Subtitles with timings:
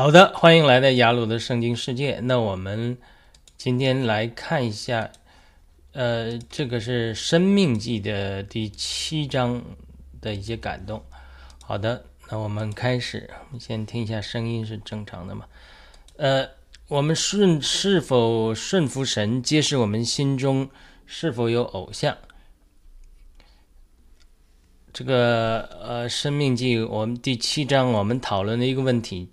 [0.00, 2.20] 好的，欢迎来到雅鲁的圣经世界。
[2.22, 2.96] 那我们
[3.58, 5.10] 今天来看一下，
[5.92, 9.62] 呃，这个是《生命记》的第七章
[10.22, 11.04] 的一些感动。
[11.62, 15.44] 好的，那我们开始，我们先听一下声音是正常的吗？
[16.16, 16.48] 呃，
[16.88, 20.70] 我们顺是否顺服神，揭示我们心中
[21.04, 22.16] 是否有偶像。
[24.94, 29.28] 这个呃，《生命记》我们第七章我们讨论的一个问题。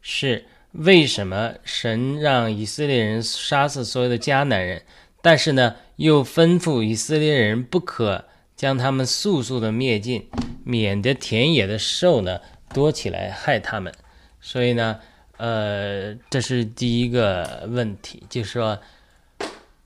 [0.00, 4.82] 是为什么神让以色列人杀死所有的迦南人，
[5.22, 10.28] 但是呢，又吩咐以色列人不可将他们速速的灭尽，
[10.64, 12.40] 免得田野的兽呢
[12.72, 13.92] 多起来害他们。
[14.40, 15.00] 所以呢，
[15.36, 18.78] 呃，这是第一个问题，就是说，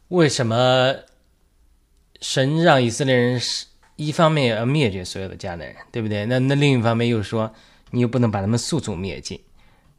[0.09, 0.95] 为什么
[2.21, 3.67] 神让以色列人是
[3.97, 6.27] 一方面要灭绝所有的迦南人，对不对？
[6.27, 7.55] 那那另一方面又说，
[7.91, 9.41] 你又不能把他们速速灭尽。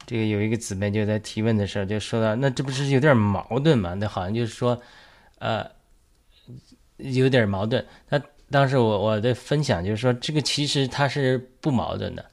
[0.06, 3.94] 这个有一个姊妹就在提问的时候就说到，那这不是有点矛盾吗？
[3.94, 4.80] 那好像就是说，
[5.38, 5.66] 呃，
[6.98, 7.84] 有点矛盾。
[8.08, 12.24] 那当时我我的分享就是说，这个其实它是不矛盾的。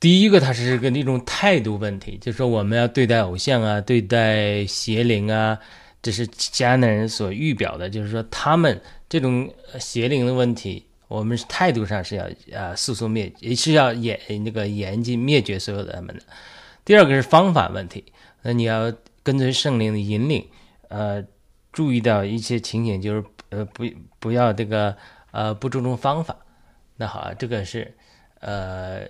[0.00, 5.58] 第一个，它是个那种态度问题，就是说我们要对待偶像啊，对待邪灵啊，
[6.02, 9.48] 这是迦南人所预表的，就是说他们这种
[9.78, 10.84] 邪灵的问题。
[11.08, 16.22] 我们态度上是要啊，速速灭，是要严那个严禁灭绝所有的他们的。
[16.84, 18.04] 第二个是方法问题，
[18.42, 18.92] 那你要
[19.22, 20.46] 跟随圣灵的引领，
[20.88, 21.24] 呃，
[21.72, 23.84] 注意到一些情景，就是呃不
[24.18, 24.94] 不要这个
[25.30, 26.36] 呃不注重方法。
[26.96, 27.94] 那好，这个是
[28.40, 29.02] 呃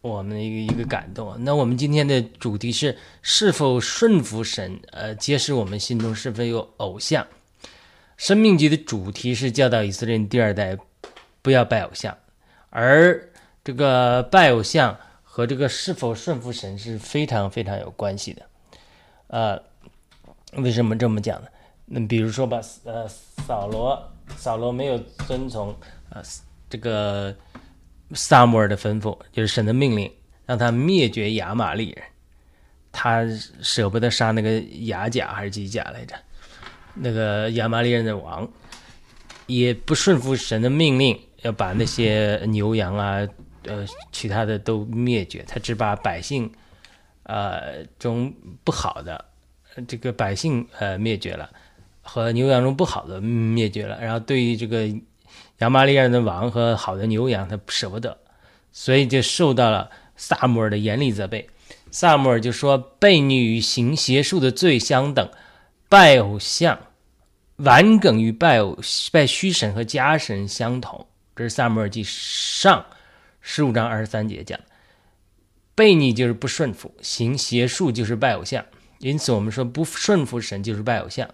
[0.00, 1.34] 我们的一个一个感动。
[1.40, 4.78] 那我们今天的主题是是否顺服神？
[4.92, 7.26] 呃，揭示我们心中是否有偶像。
[8.16, 10.78] 生命级的主题是教导以色列人第二代。
[11.44, 12.16] 不要拜偶像，
[12.70, 13.28] 而
[13.62, 18.42] 这个拜偶像和这个是否顺服神是非常非常有关系的。
[19.26, 19.62] 呃，
[20.54, 21.48] 为什么这么讲呢？
[21.84, 23.06] 那比如说吧，呃，
[23.46, 25.76] 扫罗，扫罗没有遵从
[26.08, 26.22] 呃
[26.70, 27.36] 这个
[28.14, 30.10] 萨摩尔的吩咐，就是神的命令，
[30.46, 32.02] 让他灭绝亚玛力人，
[32.90, 33.22] 他
[33.60, 36.16] 舍不得杀那个亚甲还是几甲来着？
[36.94, 38.50] 那个亚玛力人的王，
[39.46, 41.20] 也不顺服神的命令。
[41.44, 43.20] 要把那些牛羊啊，
[43.64, 46.50] 呃，其他的都灭绝，他只把百姓，
[47.24, 48.34] 呃，中
[48.64, 49.22] 不好的
[49.86, 51.50] 这个百姓呃灭绝了，
[52.00, 54.00] 和牛羊中不好的灭绝了。
[54.00, 54.88] 然后对于这个
[55.58, 58.16] 亚玛利亚的王和好的牛羊，他舍不得，
[58.72, 61.46] 所以就受到了萨摩尔的严厉责备。
[61.90, 65.30] 萨摩尔就说：“悖逆与行邪术的罪相等，
[65.88, 66.78] 拜偶像，
[67.56, 68.78] 顽梗与拜偶
[69.12, 71.06] 拜虚神和家神相同。”
[71.36, 72.86] 这是萨母尔记上
[73.40, 74.58] 十五章二十三节讲，
[75.74, 78.64] 悖逆就是不顺服，行邪术就是拜偶像。
[78.98, 81.28] 因此，我们说不顺服神就是拜偶像。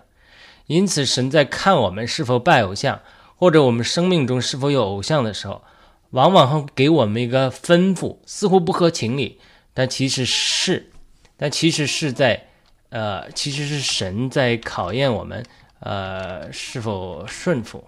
[0.67, 3.01] 因此，神在看我们是否拜偶像，
[3.37, 5.63] 或者我们生命中是否有偶像的时候，
[6.11, 9.39] 往往会给我们一个吩咐，似乎不合情理，
[9.75, 10.91] 但其实是，
[11.37, 12.49] 但其实是在，
[12.89, 15.45] 呃，其实是神在考验我们，
[15.81, 17.87] 呃，是否顺服。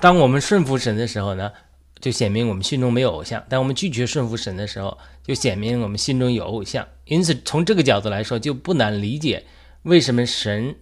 [0.00, 1.52] 当我们顺服神的时候呢，
[2.00, 6.86] 就显明我们心中没有偶像；当我们拒绝顺服神的时候，就显明我们心中有偶像。
[7.04, 9.44] 因此，从这个角度来说，就不难理解
[9.82, 10.74] 为什么神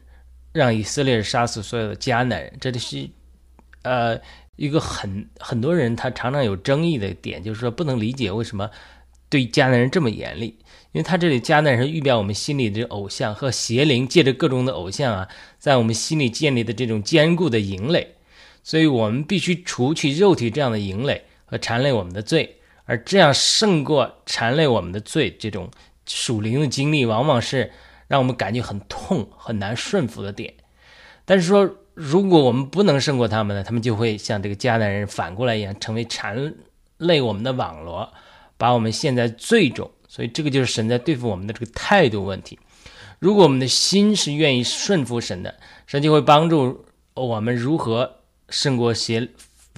[0.53, 2.53] 让以色列人杀死所有的迦南人。
[2.61, 3.09] 这里是，
[3.83, 4.19] 呃，
[4.57, 8.71] 一个很很多人他常常有争议的点，就是说不能理解为什么
[9.29, 10.57] 对迦南人这么严厉。
[10.93, 15.29] 因为他这里迦南人预表我们心里的偶像和邪灵，借着各种的偶像啊，
[15.59, 18.15] 在我们心里建立的这种坚固的营垒。
[18.63, 25.71] 所以我们必须除去肉体这样的营垒和缠累我们的罪，而这样胜过缠累我们的罪这种
[26.07, 27.73] 属灵的经历，往往是
[28.07, 30.55] 让我们感觉很痛、很难顺服的点。
[31.25, 33.65] 但是说，如果我们不能胜过他们呢？
[33.65, 36.55] 他们就会像这个迦南人反过来一样，成为缠
[36.99, 38.13] 累我们的网罗，
[38.57, 39.91] 把我们陷在罪中。
[40.09, 42.59] 所以这个就是神在对付我们的这个态度问题。
[43.19, 45.55] 如果我们的心是愿意顺服神的，
[45.87, 48.20] 神就会帮助我们如何。
[48.51, 49.29] 胜过邪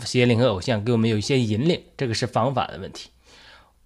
[0.04, 3.10] 邪灵和偶像，给我们有一些引领，这个是方法的问题。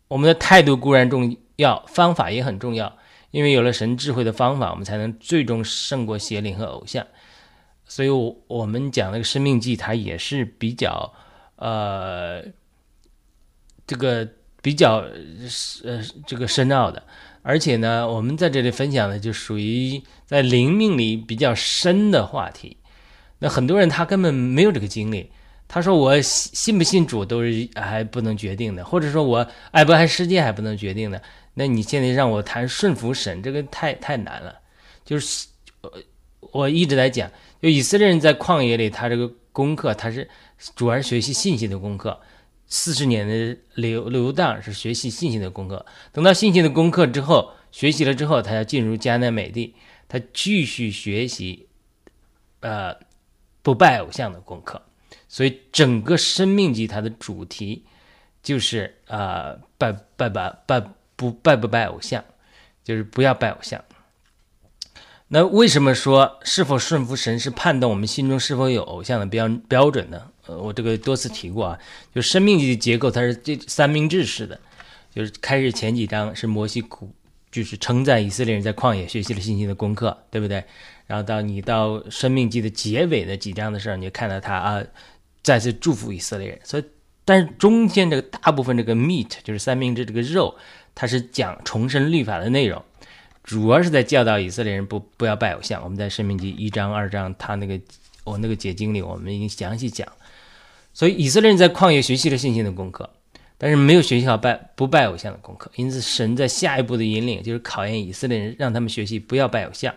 [0.09, 2.97] 我们的态度固然重要，方法也很重要，
[3.33, 7.06] 因为有了神智慧的方法，我们才能最终胜过邪灵和偶像。
[7.85, 11.12] 所以，我我们讲那个生命记，它也是比较
[11.56, 12.43] 呃
[13.87, 14.29] 这个
[14.62, 15.05] 比较
[15.85, 17.03] 呃这个深奥的，
[17.43, 22.77] 而且呢，我们在这里分享的就属于在灵命里比较深的话题。
[23.38, 25.31] 那很多人他根本没有这个经历，
[25.69, 31.21] 他说我信不信主都是还不能决定的，或者说我爱不爱世界还不能决定的。
[31.55, 34.61] 那你现在让我谈顺服神，这个太太难了。
[35.05, 35.47] 就是
[35.81, 35.93] 我
[36.53, 37.31] 我一直在讲，
[37.62, 40.29] 就以色列人在旷野里，他这个功课，他是
[40.75, 42.21] 主要是学习信心的功课。
[42.69, 45.87] 四十年的流流荡是学习信心的功课。
[46.12, 49.75] 等到信心的功课之后，学习了之后，他要进入迦南美地，
[50.09, 51.69] 他继续学习，
[52.61, 52.97] 呃，
[53.67, 54.81] 不拜偶像的功课。
[55.29, 57.85] 所以整个生命记它的主题
[58.41, 60.81] 就是啊，拜拜拜拜
[61.17, 62.25] 不拜不拜偶像，
[62.85, 63.83] 就是不要拜偶像。
[65.27, 70.31] 那为什么说是否顺服神是判断我们心中是否有偶像的标标准呢？
[70.47, 71.79] 呃，我这个多次提过啊，
[72.15, 74.61] 就生命级的结构它是这三明治式的，
[75.12, 77.12] 就是开始前几章是摩西苦，
[77.51, 80.62] 就是称赞以色列人在旷野学习了信心的功课，对不对？
[81.06, 84.82] 然后到你到生命记的结尾的几章的时候，你就看到他啊
[85.43, 86.61] 再次祝福以色列人。
[86.64, 86.85] 所以，
[87.25, 90.56] 但是中间这个大部分这个 meat 就是三明治这个肉，
[90.94, 92.82] 它是讲重生律法的内容。
[93.44, 95.81] 主要是在教导以色列人不不要拜偶像。
[95.85, 97.81] 我们在《生命记》一章、二章，他那个
[98.25, 100.06] 我那个解经里，我们已经详细讲。
[100.93, 103.09] 所以以色列人在旷野学习了信心的功课，
[103.56, 105.70] 但是没有学习好拜不拜偶像的功课。
[105.76, 109.94] 因此，神在下一步的引领就是考验以色列人，让他们学习不要拜偶像。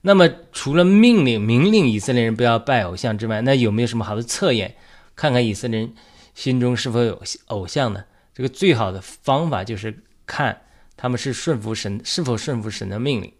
[0.00, 4.74] 那么，除了命令明令以色列人不要拜偶像之外，那有没有什么好的测验，
[5.14, 5.94] 看看以色列人
[6.34, 8.04] 心中是否有偶像呢？
[8.34, 10.62] 这个最好的方法就是看。
[11.00, 13.32] 他们是顺服神，是否顺服神的命令？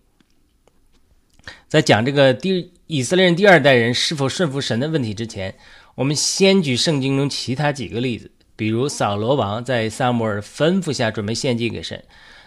[1.66, 5.52] 在讲这个第以色列人第二代人是否顺服神的问题之前，
[5.96, 12.00] 我们先举圣经中其他几个例子，比如扫罗王在萨摩尔吩咐下准备献祭给神，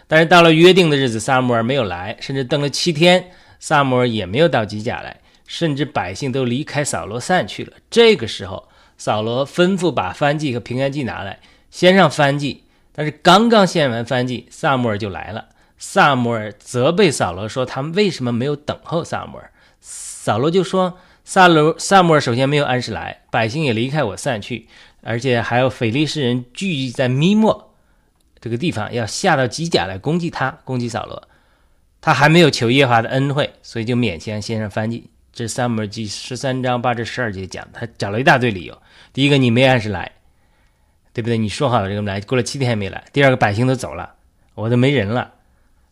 [0.06, 3.32] 但是到了约定的日子，萨摩尔没有来，甚至等了七天，
[3.62, 7.74] 萨摩尔也没有到基甲来，甚至百姓都离开扫罗散去了。
[7.88, 8.68] 这个时候，
[8.98, 11.38] 扫罗吩咐把燔祭和平安祭拿来，
[11.70, 12.64] 先上燔祭。
[12.92, 15.50] 但是刚刚献完燔祭，萨摩尔就来了。
[15.78, 24.66] 萨摩尔责备扫罗说：“他们为什么没有等候萨摩尔？”扫罗就说：“萨罗萨摩尔首先没有按时来，百姓也离开我散去，
[25.02, 27.72] 而且还有腓力士人聚集在密莫
[28.40, 31.28] 这个地方，要下到基甲来攻击他，攻击扫罗。
[32.02, 35.08] 他还没有求耶和华的恩惠，所以就勉强献上燔祭。
[35.32, 38.76] 这萨摩尔记十三章八至十二节讲，他找了一大堆理由。
[39.14, 40.12] 第一个，你没按时来。”
[41.14, 41.36] 对不对？
[41.36, 43.04] 你说好了这个来，过了七天还没来。
[43.12, 44.14] 第二个，百姓都走了，
[44.54, 45.34] 我都没人了。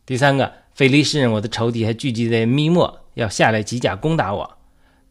[0.07, 4.57] 第三个，菲利士人，我的仇敌还聚集在密末，要下来机甲攻打我。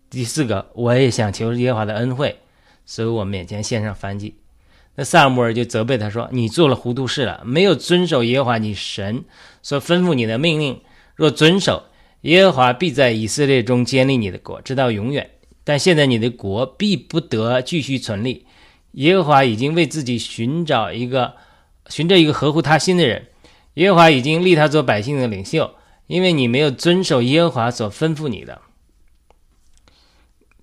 [0.10, 2.40] 第四个，我也想求耶和华的恩惠，
[2.88, 4.34] 所以我勉强献上燔祭。
[4.96, 9.24] 那萨姆尔就责备他说：“你做了糊涂事了，没有遵守耶和华你神
[9.62, 10.82] 所吩咐你的命令。
[11.20, 11.84] 若遵守，
[12.22, 15.30] 耶和华必在以色列中建立你的国，直到永远。
[15.66, 18.46] 但现在你的国必不得继续存立。”
[18.94, 21.36] 耶和华已经为自己寻找一个，
[21.90, 23.28] 寻找一个合乎他心的人。
[23.74, 25.76] 耶和华已经立他做百姓的领袖，
[26.08, 28.62] 因为你没有遵守耶和华所吩咐你的。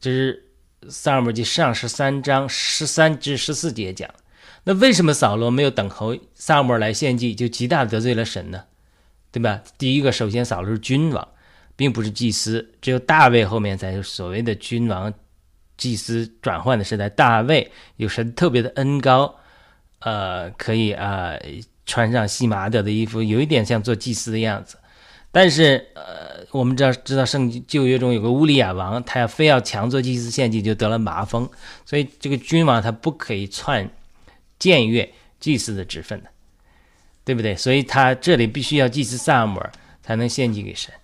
[0.00, 0.44] 这是
[0.88, 4.08] 撒母耳记上十三章十三至十四节讲。
[4.64, 8.64] 那为什么扫罗没有等候撒母耳来献祭，就极大得罪了神呢？
[9.36, 9.62] 对吧？
[9.76, 11.28] 第一个，首先扫的是君王，
[11.76, 15.12] 并不是祭司，只有大卫后面才有所谓的君王。
[15.76, 19.36] 祭司转换的时代，大卫有神特别的恩高，
[19.98, 21.34] 呃，可以啊，
[21.84, 24.78] 穿上细麻的的衣服，有一点像做祭司的样子。
[25.30, 31.46] 但是，呃，我们知道，知道圣旧约中有个乌利亚王，他要非要强做祭司献祭，就得了麻风。
[31.84, 33.90] 所以，这个君王他不可以篡
[34.58, 36.30] 僭越祭司的职分的，
[37.26, 37.56] 对不对？
[37.56, 40.94] 所以他这里必须要祭祀萨姆尔才能献祭给神。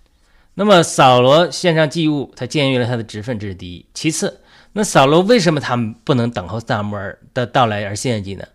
[0.53, 3.85] 那么，扫罗献上祭物，他僭越了他的职分，这是第一。
[3.93, 4.39] 其次。
[4.71, 8.47] 那扫罗为什么他们不能等候萨摩尔的到来而献祭呢？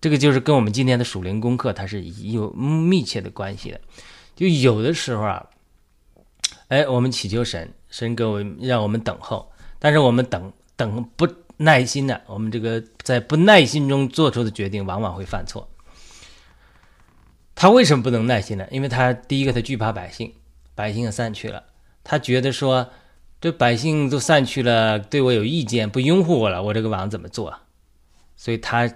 [0.00, 3.80] 这个就是跟我们今天的属灵功课它是有密切的关系的。
[4.34, 5.46] 就有的时候啊，
[6.68, 15.68] 哎，我们祈求神，神给我让我们等候，但是我们等等不耐心的，我们这个在不耐心中做出的决定，往往会犯错。
[17.60, 18.64] 他为什么不能耐心呢？
[18.70, 20.32] 因为他第一个，他惧怕百姓，
[20.76, 21.64] 百姓也散去了，
[22.04, 22.88] 他觉得说。
[23.40, 27.56] 这百姓都散去了，对我有意见，不拥护我了，我这个王怎么做？
[28.36, 28.92] 所以他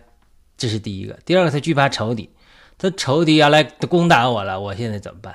[0.56, 1.16] 这是第一个。
[1.24, 2.28] 第二个，他惧怕仇敌，
[2.76, 5.32] 他仇敌要来攻打我了，我现在怎么办？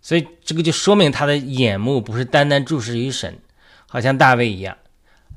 [0.00, 3.38] 所以这个就说明他的眼目不是单单注视于神，
[3.86, 4.78] 好像大卫一样，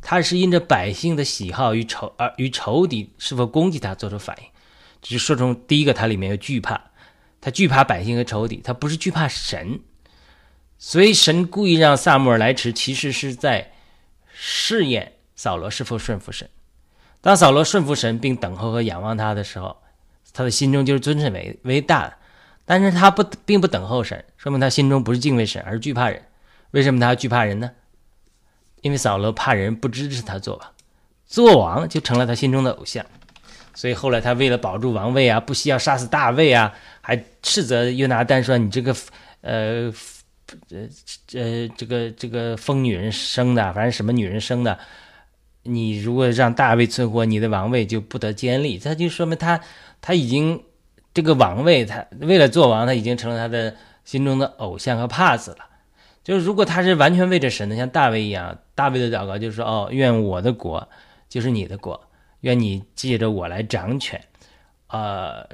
[0.02, 4.48] 他是因着百姓的喜好与仇而与仇敌是否攻击他做出反应。
[5.02, 6.89] 只是说从第一个，他里面有惧怕，
[7.42, 9.80] 他惧怕百姓和仇敌，他不是惧怕神。
[10.78, 13.72] 所以神故意让萨母尔来迟，其实是在
[14.32, 16.50] 试验扫罗是否顺服神。
[17.22, 19.78] 当扫罗顺服神并等候和仰望他的时候，
[20.32, 22.14] 他的心中就是尊神为为大的。
[22.66, 26.24] 但是他不并不等候神，说明他心中不是敬畏神，而是惧怕人。
[26.72, 27.72] 为什么他要惧怕人呢？
[28.82, 30.74] 因为扫罗怕人不支持他做王，
[31.26, 33.06] 做王就成了他心中的偶像。
[33.74, 38.96] 所以后来他为了保住王位啊，不惜要杀死大卫啊，还斥责约拿丹说：“你这个
[39.42, 39.92] 呃
[40.70, 40.88] 呃
[41.34, 44.78] 呃这个这个疯女人生的，反正什么女人生的，
[45.64, 49.60] 你如果让大卫存活，你的王位就不得坚立。”他就说明他
[50.02, 50.64] 他已经。
[51.12, 55.58] 这个王位，他为了做王，他已经成了他的心中的偶像和帕子了。
[56.24, 60.88] 就是如果他是完全为着神的，像大卫一样，大卫的祷告就是说：“哦，愿我的国
[61.28, 62.00] 就是你的国，
[62.42, 64.22] 愿你借着我来掌权。”
[64.88, 65.48] 呃，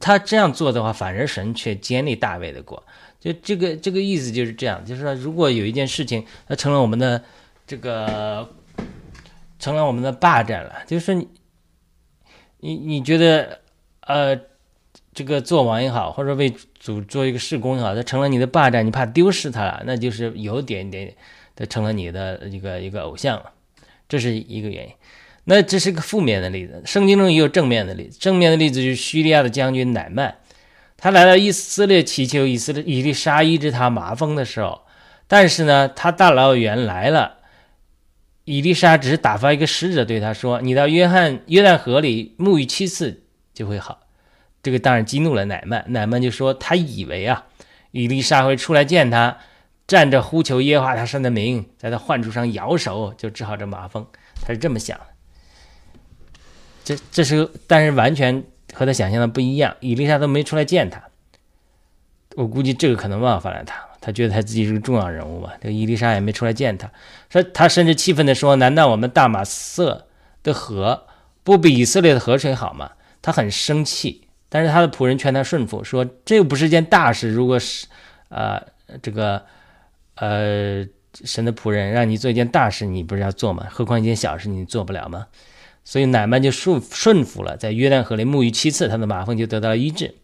[0.00, 2.82] 他这样做的话，反而神却建立大卫的国。
[3.20, 7.22] 就这个这个意思就是这样，就是说，如果有一件事情，它成了我们的
[7.66, 8.48] 这个
[9.58, 11.28] 成了我们的霸占了，就是你
[12.58, 13.60] 你你觉得
[14.00, 14.40] 呃。
[15.12, 21.14] 这个做王也好，或者为主做一个事工也好，它成了你的霸占，你怕丢失它了，那就是有点点，
[21.54, 23.52] 它成了你的一个一个偶像了，
[24.08, 24.92] 这是一个原因。
[25.44, 28.18] 那这是个负面的例子，圣经中也有正面的例子。
[28.18, 30.36] 正面的例子就是叙利亚的将军乃曼，
[30.96, 34.82] 他来到以色列祈求以色列以利沙医治他麻风的时候，
[35.28, 37.38] 但是呢，他大老远来了，
[38.44, 44.00] 以利沙只是打发一个使者对他说：“你到约翰约旦河里沐浴七次就会好。”
[44.62, 47.44] 这个当然激怒了乃曼，乃曼就说他以为啊，
[47.90, 49.36] 伊丽莎会出来见他，
[49.86, 54.06] 站着呼求耶和华他神的名，在他患处上摇手就治好这麻风，
[54.40, 55.06] 他是这么想的。
[56.84, 61.02] 这这是但是完全和他想象的不一样，伊丽莎都没出来见他，
[62.36, 66.90] 我估计这个可能冒犯了他，他觉得他自己是个重要人物嘛，这个伊丽莎也没出来见他，
[67.30, 70.06] 说他甚至气愤的说：“难道我们大马色
[70.42, 71.06] 的河
[71.42, 74.20] 不比以色列的河水好吗？”他很生气。
[74.50, 77.32] 但是他的仆人劝他顺服，说这又不是件大事。
[77.32, 77.88] 如果是，
[78.28, 78.62] 呃，
[79.02, 79.44] 这个，
[80.14, 80.86] 呃，
[81.24, 83.66] 神的仆人让你做一件大事，你不是要做吗？
[83.68, 85.26] 何况一件小事你做不了吗？
[85.84, 90.14] 所以乃曼就顺顺服了，在约旦河里沐浴七次，他的马蜂就得到了医治。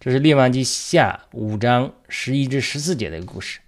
[0.00, 3.60] 这是列王记下五章十一至十四节的一个故事。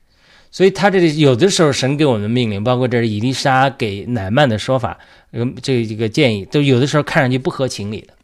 [0.50, 4.98] 所以他这里有的时候神给我们命令，包括这是以丽莎给乃曼的说法，
[5.32, 8.14] 呃，这这个建议，都有的时候看上去不合情理的。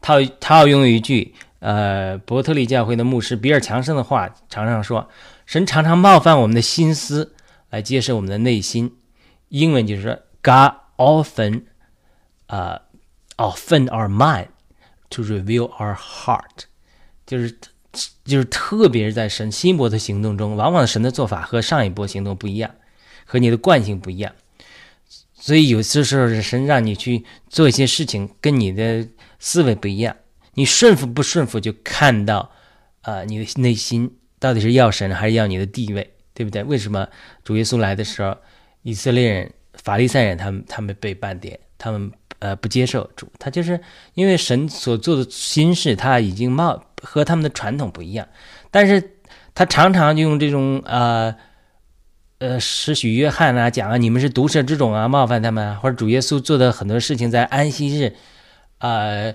[0.00, 5.08] 他他要用一句呃伯特利教会的牧师比尔强生的话，常常说：
[5.46, 7.32] 神常常冒犯我们的心思
[7.70, 8.96] 来揭示我们的内心。
[9.48, 11.62] 英文就是说：God often
[12.48, 12.82] 啊
[13.38, 14.48] often our mind
[15.08, 16.66] to reveal our heart，
[17.26, 17.58] 就是
[18.24, 22.74] 就是特别是在神新一波的行动中，往往神的做法和上一波行动不一样，
[23.24, 24.34] 和你的惯性不一样。
[25.32, 29.08] 所以有些时候是神让你去做一些事情，跟你的。
[29.40, 30.16] 思维不一样，
[30.54, 32.50] 你顺服不顺服，就看到，
[33.02, 36.64] 啊，你的内心到底是要神还是要你的地位，对不对？
[36.64, 37.06] 为什么
[37.44, 38.36] 主耶稣来的时候，
[38.82, 39.52] 以色列人、
[39.82, 43.80] 法利赛人他们他们被半点，他们呃不接受主，他就是
[44.14, 48.28] 因为神所做的心事，他已经冒和他们的传统不一样，
[48.70, 49.16] 但是
[49.54, 51.34] 他常常就用这种呃
[52.38, 58.14] 呃使许约翰啊讲啊，你们是毒蛇之种啊，冒犯他们啊，或者主耶稣做的很多事情在安息日。
[58.80, 59.34] 呃，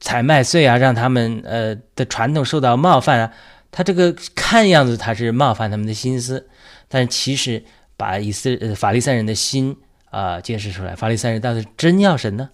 [0.00, 3.30] 采麦穗啊，让他们呃的传统受到冒犯啊，
[3.70, 6.48] 他这个看样子他是冒犯他们的心思，
[6.88, 7.62] 但其实
[8.00, 9.76] 把以色呃法利赛人的心
[10.08, 12.48] 啊揭示出来，法利赛人到底真要神呢，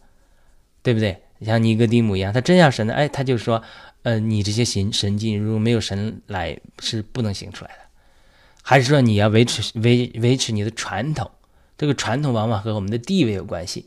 [0.83, 1.23] 对不对？
[1.41, 3.63] 像尼哥底母一样，他真要神呢，哎，他就说，
[4.03, 7.79] 呃，你这些行神迹如果没有神来是不能行出来的，
[8.61, 11.31] 还是说你要维持维维持你的传统？
[11.79, 13.87] 这个传统往往和我们的地位有关系，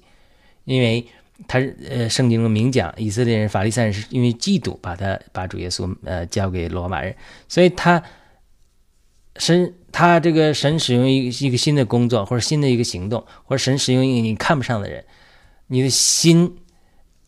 [0.63, 1.05] 因为。
[1.47, 1.57] 他
[1.89, 7.15] 呃，圣经中明讲，以色列人、法利赛人是因为嫉妒，把他把主耶稣呃交给罗马人，
[7.47, 8.03] 所以他
[9.39, 15.03] 神他这个神使用一一个新的工作或者新的一个行动，或者神使用一个你看不上的人，
[15.65, 16.57] 你的心、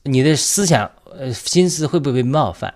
[0.04, 2.76] 你的思想呃心思会不会被冒犯，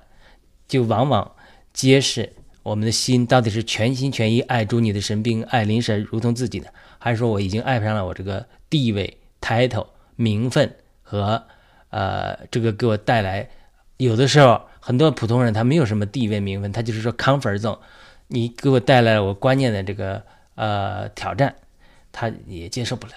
[0.68, 1.34] 就往往
[1.74, 10.74] 揭示我们的心到底是全心全意爱主你的神，并爱灵神如同自己的，还是说我已经爱上了我这个地位、title、名分。
[11.08, 11.44] 和
[11.92, 13.48] 呃，这个给我带来，
[13.98, 17.78] 有的时候很多普通人他没有什么地位名分，他就是说 comfort zone，
[18.28, 20.22] 你给我带来了我观念的这个
[20.56, 21.56] 呃挑战，
[22.12, 23.14] 他也接受不了。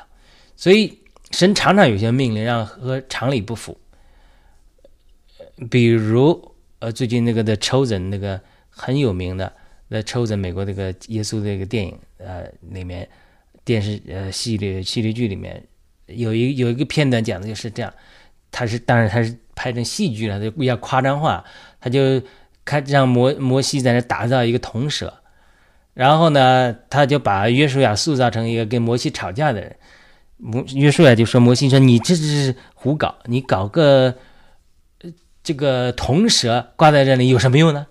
[0.57, 0.99] 所以
[1.31, 3.79] 神常常有些命令让和常理不符，
[5.71, 9.53] 比如呃最近那个的 chosen 那个很有名的
[9.89, 13.09] 那 chosen 美国那个耶稣这个电影呃里面。
[13.65, 15.63] 电视呃系列系列剧里面
[16.07, 17.93] 有一有一个片段讲的就是这样，
[18.51, 21.45] 他是当然他是拍成戏剧了，就比较夸张化，
[21.79, 22.19] 他就
[22.69, 25.15] 开让摩摩西在那打造一个铜蛇，
[25.95, 29.75] 然后呢，他就把约书亚塑造成一个跟摩西吵架的人。
[30.37, 34.15] 摩约书亚就说：“摩西说你这是胡搞，你搞个
[35.43, 37.87] 这个铜蛇挂在这里有什么用呢？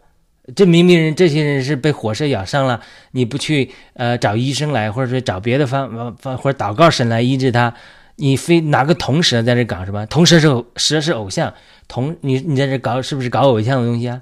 [0.56, 2.80] 这明明人这些人是被火蛇咬伤了，
[3.12, 7.74] 你不去呃找医生来，或者说找别的方方或者祷告神来医治他，
[8.16, 10.06] 你非拿个铜蛇在这搞什么？
[10.06, 11.54] 铜蛇是蛇是偶像，
[11.90, 14.22] 铜你你在这搞是不是搞偶像的东西啊？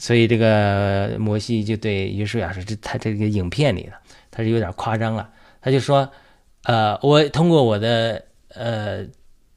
[0.00, 3.92] 所以这个摩西就对约书亚说：这他这个影片里的
[4.32, 5.30] 他是有点夸张了，
[5.60, 6.10] 他就说。”
[6.64, 9.06] 呃，我通过我的呃，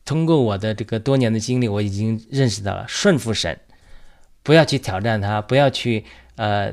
[0.05, 3.59] 通过我的这个多年的经历，我已经认识到了顺服神，
[4.41, 6.05] 不要去挑战他，不要去
[6.37, 6.71] 呃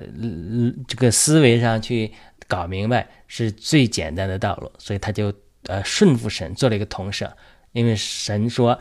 [0.86, 2.12] 这个思维上去
[2.46, 5.34] 搞明白是最简单的道路，所以他就
[5.66, 7.36] 呃顺服神做了一个同舍，
[7.72, 8.78] 因为神说。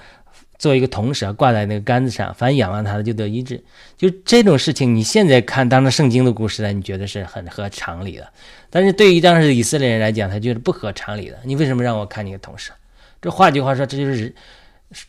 [0.59, 3.63] 做一个铜蛇挂在那个杆子上，凡仰望他的就得医治。
[3.97, 8.29] 就这种事情，你现在看当成圣经的故事来，你觉得是很合常理的。
[8.69, 11.39] 但是对于当时以色列人来讲，他觉得不合常理的。
[11.45, 12.73] 你为什么让我看你个铜蛇？
[13.21, 14.35] 这换句话说，这就是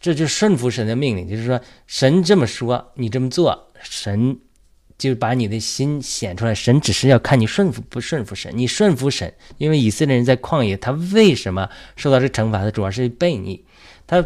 [0.00, 4.38] 这就是顺服神的命令，就是说神这么说，你这么做，神
[4.98, 6.54] 就把你的心显出来。
[6.54, 8.52] 神只是要看你顺服不顺服神。
[8.54, 12.60] 你顺服神，因为以色列人在旷野，他为什么受到这惩罚？
[12.60, 13.64] 他主要是悖逆，
[14.06, 14.24] 他。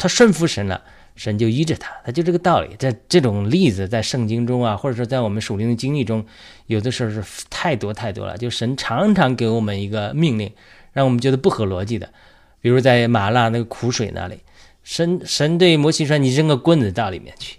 [0.00, 0.82] 他顺服神了，
[1.14, 2.74] 神就医治他，他就这个道理。
[2.76, 6.24] 在这种例子在圣经中啊，或者说在我们属灵的经历中，
[6.66, 8.38] 有的时候是太多太多了。
[8.38, 10.50] 就神常常给我们一个命令，
[10.94, 12.10] 让我们觉得不合逻辑的。
[12.62, 14.40] 比如在马拉那个苦水那里，
[14.82, 17.58] 神神对摩西说：“你扔个棍子到里面去。”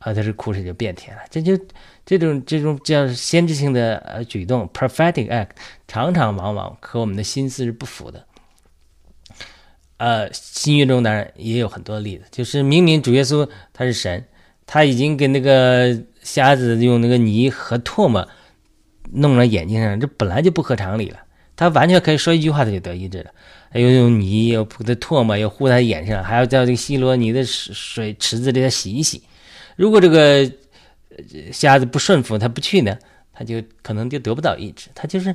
[0.00, 1.22] 啊，他这苦水就变甜了。
[1.30, 1.58] 这就
[2.04, 5.48] 这种这种叫先知性的呃举动 （prophetic act），
[5.88, 8.25] 常常往往和我们的心思是不符的。
[9.98, 14.24] 呃，新约中当然也有很多例子，就是明明主耶稣他是神，
[14.66, 18.28] 他已经给那个瞎子用那个泥和唾沫
[19.12, 21.18] 弄了眼睛上，这本来就不合常理了。
[21.56, 23.30] 他完全可以说一句话他就得医治了，
[23.70, 29.22] 还又用泥又铺的唾沫又糊他眼上，还要叫这个希罗尼的水池子里他洗一洗。
[29.76, 30.50] 如果这个
[31.50, 32.98] 瞎子不顺服，他不去呢，
[33.32, 34.90] 他就可能就得不到医治。
[34.94, 35.34] 他就是。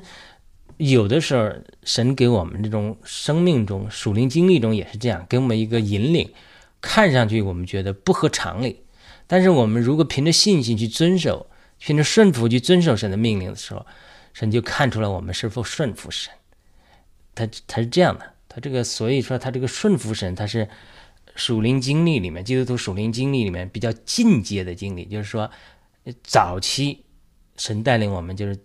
[0.89, 6.33] 有的时候，神给我们这种生命中属灵经历中也是这样，给我们一个引领，
[6.81, 8.81] 看上去我们觉得不合常理，
[9.27, 11.45] 但是我们如果凭着信心去遵守，
[11.77, 13.85] 凭着顺服去遵守神的命令的时候，
[14.33, 16.33] 神就看出来我们是否顺服神。
[17.35, 20.67] 他他是这样的，他这个所以说他这个顺服神，他是
[21.35, 25.51] 属灵经历里面基督徒属灵经历里面比较进阶的经历，就是说
[26.23, 27.03] 早期
[27.55, 28.57] 神带领我们就是。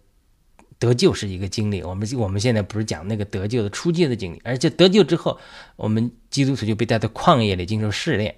[0.78, 5.38] 得救是一个经历，我们我们现在不是讲那个得救的初阶的经历，而且得救之后，
[5.76, 8.36] 我们基督徒就被带到旷野里经受试炼，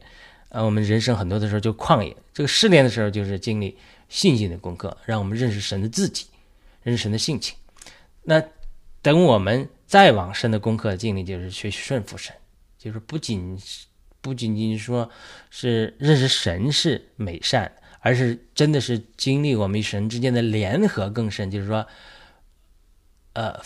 [0.50, 3.76] 啊，我们人生很多的时候就旷野，这个试炼的时候就是经历
[4.08, 6.26] 信心的功课，让我们认识神的自己，
[6.84, 7.56] 认识神的性情。
[8.22, 8.40] 那
[9.02, 12.32] 等我们再往深的功课经历，就是学习顺服神，
[12.78, 13.58] 就是不仅
[14.20, 15.10] 不仅仅说
[15.50, 21.84] 是认识神是美善，而是真的是经历我们与神之间的联合更深，就是说。
[23.38, 23.56] 呃，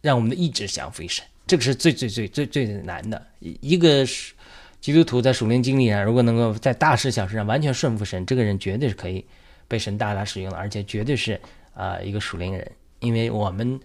[0.00, 3.22] 让我们的意志降服于神，这个是最最最最最难的。
[3.40, 4.32] 一个是
[4.80, 9.22] 基督徒在属灵经历上，如果能够在大事小事上完全顺服神，这个人绝对是可以
[9.68, 11.38] 被神大大使用的，而且绝对是
[11.74, 12.72] 啊一个属灵人。
[13.00, 13.78] 因为我们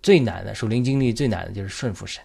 [0.00, 2.22] 最难的属灵经历最难的就是顺服神。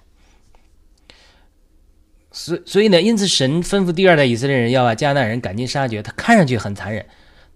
[2.31, 7.03] 所所以呢，因此神吩咐第二代以色列人要把迦南人赶尽杀绝，他看上去很残忍。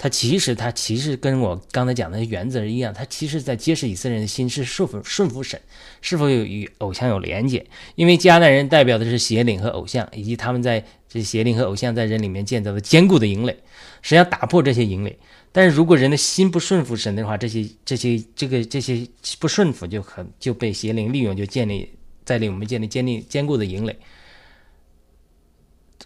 [0.03, 2.93] 他其实，他其实跟我刚才讲的原则是一样。
[2.93, 5.57] 他其实在揭示以色列人的心是顺服顺服神，
[6.01, 7.65] 是否有与偶像有连结？
[7.95, 13.53] 因为迦南人代表的是邪灵和偶像，以及他们在这邪灵和偶像在人里面建造的坚固的营垒，
[14.01, 15.17] 实际上打破这些营垒。
[15.53, 19.07] 但是如果人的心不顺服神的话，这些这些这个这些
[19.39, 21.89] 不顺服就很就被邪灵利用，就建立
[22.25, 23.95] 在令我们建立坚立坚固的营垒。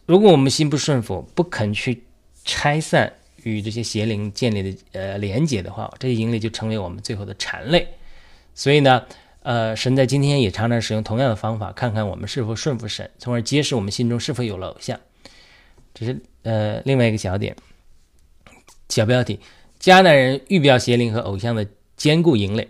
[0.05, 2.03] 如果我们心不顺服，不肯去
[2.45, 3.11] 拆散。
[3.47, 7.87] 与这些邪灵建立的呃连接的话，这些营垒就成为我们最后的缠累。
[8.53, 9.03] 所以呢，
[9.43, 14.99] 呃，神在今天也常常使用同样的方法，看看我们是否顺服神，从而揭示我们心中是否有了偶像。
[15.93, 17.55] 这是呃另外一个小点。
[18.89, 19.39] 小标题：
[19.81, 22.67] 迦南人预表邪灵和偶像的坚固营垒。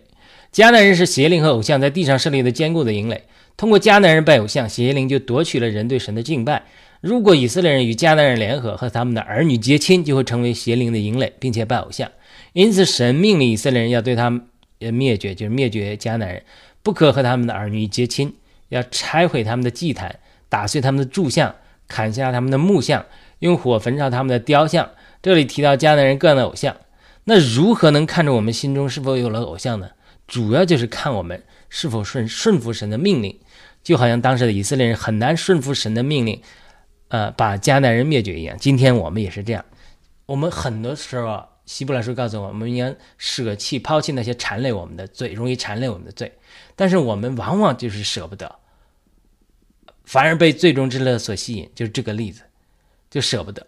[0.52, 3.24] 迦南人是邪灵和偶像在地上设立的坚固的营垒。
[3.56, 6.66] 通过迦南人拜偶像，邪灵就夺取了人对神的敬拜。
[7.02, 12.10] 如果以色列人与迦南人联合，和他们的儿女结亲，就会成为邪灵的营垒，并且拜偶像。
[12.54, 14.42] 因此，神命令以色列人要对他们
[14.80, 16.44] 呃灭绝，就是灭绝迦南人，
[16.82, 18.34] 不可和他们的儿女结亲，
[18.70, 21.54] 要拆毁他们的祭坛，打碎他们的柱像，
[21.88, 23.06] 砍下他们的木像，
[23.40, 24.90] 用火焚烧他们的雕像。
[25.22, 26.76] 这里提到迦南人各样的偶像，
[27.26, 29.90] 那如何能看出我们心中是否有了偶像呢？
[30.28, 33.38] 主要就是看我们是否顺顺服神的命令，
[33.84, 36.42] 就好像当时的以色列人很难顺服神的命令，
[37.10, 38.58] 呃，把迦南人灭绝一样。
[38.58, 39.64] 今天我们也是这样，
[40.26, 46.38] 我们很多时候，希伯来书告诉我们，应该舍弃、抛弃那些缠累我们的罪，容易缠累我们的罪。
[46.76, 48.56] 但是我们往往就是舍不得，
[50.06, 52.44] 反而被最终之乐所吸引，就是这个例子，
[53.10, 53.66] 就舍不得。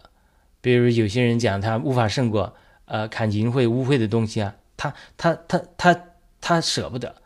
[0.60, 6.04] 比如有些人讲他无法胜过，呃，看淫秽污秽的东西啊，他他他他。
[6.42, 7.16] 他舍不得，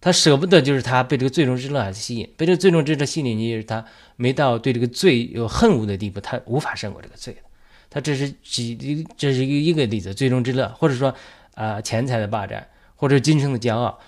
[0.00, 3.84] 他舍不得，就是他被这个最终之乐吸引，被这个最终之乐吸引，就是他
[4.14, 7.36] 没到对这个罪有恨恶的地步，他无法胜过这个罪。
[7.90, 11.12] 他这是几，这是一个一个例子，最终之乐，或者说
[11.54, 13.98] 啊钱财的霸占，或者今生的骄傲，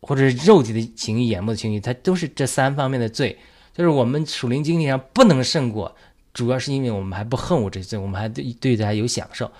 [0.00, 3.36] 或者是肉体的情欲、眼目的情欲，它都是这三方面的罪。
[3.74, 5.94] 就是我们属灵经历上不能胜过，
[6.32, 9.52] 主要是因为我们还不恨恶这些罪，我们还对对他有享受，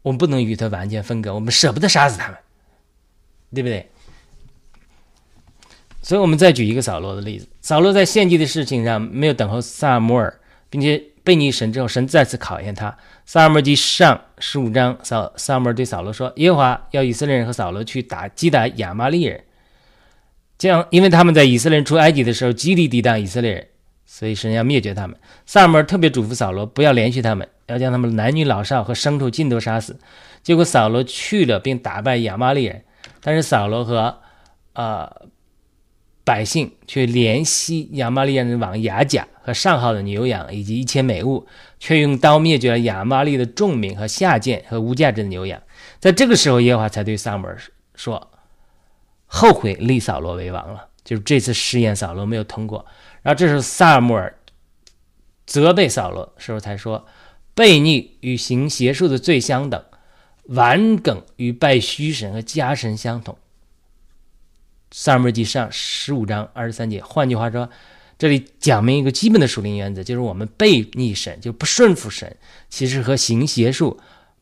[0.00, 2.38] 我们不能与他完全分割，我们舍不得杀死他们。
[3.50, 3.90] 对不对？
[6.08, 7.46] 所以，我们再举一个扫罗的例子。
[7.60, 10.40] 扫罗在献祭的事情上没有等候萨摩尔，
[10.70, 12.96] 并且背逆神之后，神再次考验他。
[13.26, 19.38] 萨摩尔记上十五章，扫萨摩尔对扫罗说：“耶和华要以色列人和扫罗去打击打亚玛利人，
[20.56, 23.66] 这样，因为他们在以色列人出埃及的时候极力抵挡以色列人，
[24.06, 30.00] 所以神要灭绝他们。”萨摩尔特别嘱咐扫罗不要连续他们，要将他们男女老少和牲畜尽都杀死。
[30.42, 32.82] 结果扫罗去了，并打败亚玛利人。
[33.20, 34.20] 但是扫罗和，
[34.72, 35.27] 呃，
[36.28, 41.46] 百姓却怜惜亚玛利亚人王雅甲和上好的牛羊以及一切美物，
[41.80, 45.58] 却用刀灭绝了亚玛利的众民和下贱和无价值的牛羊。
[45.98, 47.58] 在这个时候，耶和华才对撒母耳
[47.94, 48.30] 说
[49.24, 52.84] ：“后悔立扫罗为王了。”就是这次试验扫罗没有通过。
[53.22, 54.38] 然后这时候撒母耳
[55.46, 57.06] 责备扫罗时候才说
[57.56, 59.82] ：“悖逆与行邪术的罪相等。”
[60.48, 63.38] 顽梗与拜虚神和家神相同。
[65.00, 67.00] 萨母记上十五章二十三节。
[67.00, 67.70] 换句话说，
[68.18, 72.36] 这里讲明一个基本的属灵原则，就是我们背逆神，就不顺服神，
[72.68, 74.00] 其实和行邪术、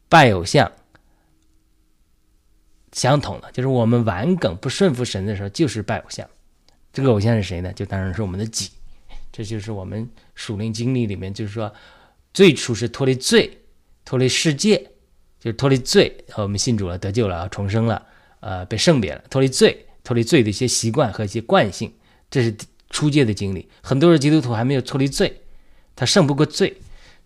[0.09, 0.73] 拜偶像
[2.93, 3.53] 相同的。
[3.53, 6.27] 就是我们顽梗不顺服神的时候，就是拜偶像。
[6.91, 7.71] 这个偶像是谁呢？
[7.75, 8.71] 就当然是我们的己。
[9.31, 11.71] 这就是我们属灵经历里面，就是说，
[12.33, 13.59] 最初是脱离罪，
[14.07, 14.79] 脱离世界。
[15.39, 18.07] 就是脱离罪，我们信主了，得救了，重生了，
[18.41, 21.93] 呃，被圣别了，脱离罪，脱离罪的一些习惯和一些惯性，
[22.31, 22.55] 这是
[22.91, 23.69] 初阶的经历。
[23.83, 25.41] 很多人基督徒还没有脱离罪，
[25.97, 26.73] 他胜不过罪，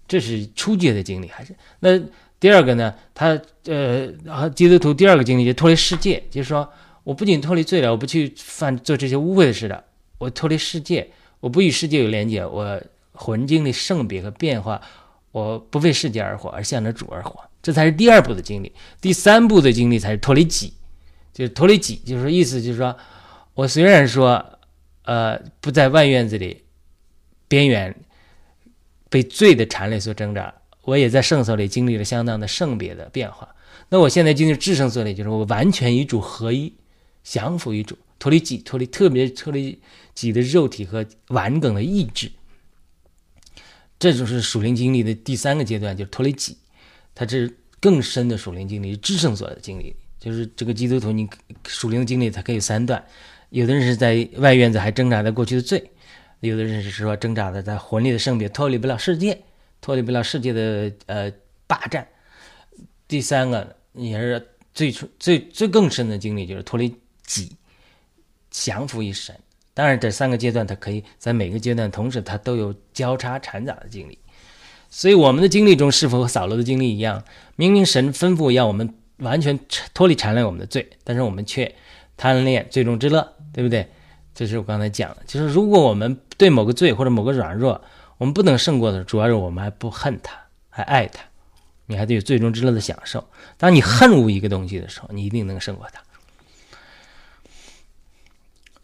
[0.08, 1.28] 这是初阶的经历。
[1.28, 2.00] 还是那
[2.40, 2.94] 第二个呢？
[3.12, 6.66] 他呃，基督徒第二个经历就脱离世界，就是说，
[7.04, 9.84] 我不仅脱离罪了，我不去犯做这些污秽的事了，
[10.16, 12.80] 我脱离世界，我不与世界有连接，我
[13.12, 14.80] 魂经历圣别和变化，
[15.32, 17.38] 我不为世界而活，而向着主而活。
[17.62, 20.72] 这才是第二步的经历，第三步的经历才是脱离己，
[21.32, 22.96] 就是脱离己，就是意思就是说，
[23.54, 24.58] 我虽然说，
[25.04, 26.64] 呃，不在万院子里
[27.48, 27.94] 边缘
[29.08, 33.54] 被罪的缠累所挣扎，我也在圣所里经历了相当的圣别的变化。
[33.88, 36.72] 那我现在经历至圣所里，就是我完全与主合一，
[37.24, 39.80] 降服于主，脱离己，脱离特别脱离
[40.14, 42.30] 己的肉体和完整的意志。
[43.98, 46.56] 这就是属灵经历的第三个阶段，就是脱离己。
[47.14, 51.28] 他这是更深的属灵经历，至圣所的经历，就是这个基督徒，你
[51.66, 53.02] 属灵的经历，它可以有三段。
[53.48, 55.90] 有的人是在外院子还挣扎在过去的罪，
[56.38, 59.40] 有的人是说挣扎的在魂里的圣别，脱离不了世界，
[59.80, 61.32] 脱离不了世界的呃
[61.66, 62.06] 霸占。
[63.08, 67.56] 第三个也是最初最最更深的经历，就是脱离己，
[68.50, 69.34] 降服于神。
[69.72, 74.18] 当然，这三个阶段，它可以在每个阶段同时，它都有交叉缠杂的经历。
[74.90, 77.24] 所以，我们的经历中是否和扫罗的经历一样？
[77.56, 79.58] 明明神吩咐要我们完全
[79.94, 81.74] 脱离缠累我们的罪，但是我们却
[82.16, 83.88] 贪恋最终之乐，对不对？
[84.34, 87.80] 这是我刚才讲的，就是如果我们对某个罪或者某个软弱，
[88.16, 90.34] 我们不能胜过的，主要是我们还不恨他，
[90.68, 91.22] 还爱他，
[91.86, 93.22] 你还得有最终之乐的享受。
[93.58, 96.00] 当你恨恶一个东西的时候，你一定能胜过他。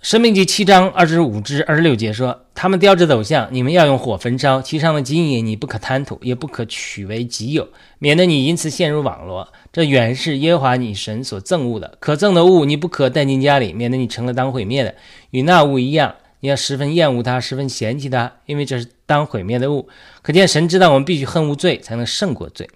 [0.03, 7.69] 生命记七章二十五至二十六节说：“他们雕制的偶像，你们要用火焚烧；其上的金银，你不可贪图，也不可取为己有，
[7.99, 9.53] 免得你因此陷入网罗。
[9.77, 11.99] 这原是耶和华你神所憎恶的。
[12.01, 14.95] 可憎的物，你不可带进家里，免得你成了当毁灭的。
[15.33, 19.87] 与那物一样，你要十分厌恶它，十分嫌弃它，因为这是当毁灭的物。
[20.23, 22.71] 可见神知道我们必须恨恶罪，才能胜过罪。”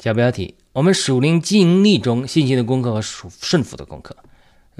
[0.00, 4.16] 小标题：我们属灵经历中信心的功课和属顺服的功课。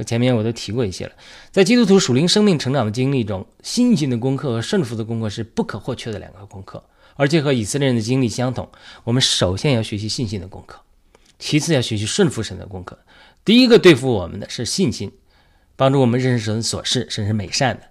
[0.07, 1.13] 前面我都提过一些了，
[1.51, 6.83] 在基督徒属灵生命成长的经历中，信心的功课和顺服的功课是不可或缺的两个功课，
[7.17, 8.67] 而且和以色列人的经历相同。
[9.05, 10.81] 我们首先要学习信心的功课，
[11.39, 12.99] 其次要学习顺服神的功课。
[13.45, 15.13] 第一个对付我们的是信心，
[15.77, 17.83] 帮助我们认识神所事，神是美善的。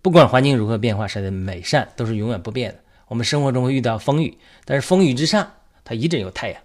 [0.00, 2.78] 不管环境如何变化，神的美善都是永远不变的。
[3.08, 5.52] 我们生活中会遇到风雨，但是风雨之上，
[5.84, 6.62] 它一直有太阳。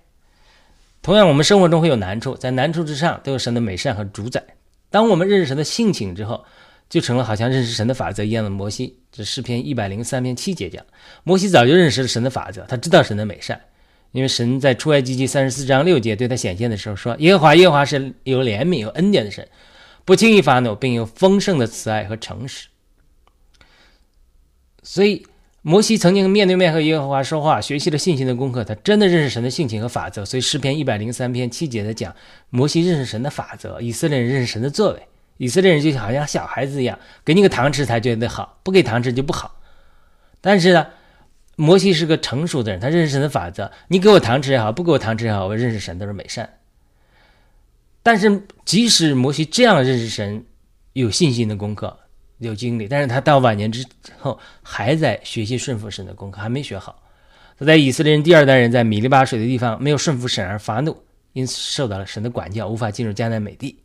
[1.01, 4.43] 同样，我们生活中会有难处，在难处之上都有神的美善和主宰。
[4.89, 6.45] 当我们认识神的性情之后，
[6.89, 8.97] 就成了好像认识神的法则一样的摩西。
[9.11, 10.85] 这诗篇一百零三篇七节讲，
[11.23, 13.59] 摩西早就认识了神的法则，他知道神的美善，
[14.11, 19.47] 因为神在出埃及记三十四章六节对他显现的时候说：“耶和华，耶和华是有怜悯、有恩典的神，
[20.05, 22.67] 不轻易发怒，并有丰盛的慈爱和诚实。”
[24.83, 25.25] 所以。
[25.63, 28.63] 摩西曾经面对面和耶和华说话，学习了信心的功课。
[28.63, 30.23] 他真的认识神的性情和法则。
[30.23, 32.15] 所以诗篇一百零三篇七节的讲，
[32.49, 35.07] 摩西认识神的法则，以色列人认识神的作为。
[35.35, 39.59] 以色列人就好像小孩子一样，给你个糖吃才觉得好，不给糖吃就不好。
[40.39, 40.87] 但是呢，
[41.57, 43.69] 摩西是个成熟的人，他认识神的法则。
[43.89, 46.49] 你给我糖吃也好，不给我糖吃也好，我认识神都是美善。
[48.01, 50.45] 但是即使摩西这样认识神，
[50.93, 51.99] 有信心的功课。
[52.39, 53.83] 有经历，但是他到晚年之
[54.19, 57.01] 后还在学习顺服神的功课，还没学好。
[57.57, 60.95] 他在以色列人第二代人在米利巴水的地方没有顺服神而发怒，
[61.33, 63.79] 因此受到了神的管教，无法进入迦南美地。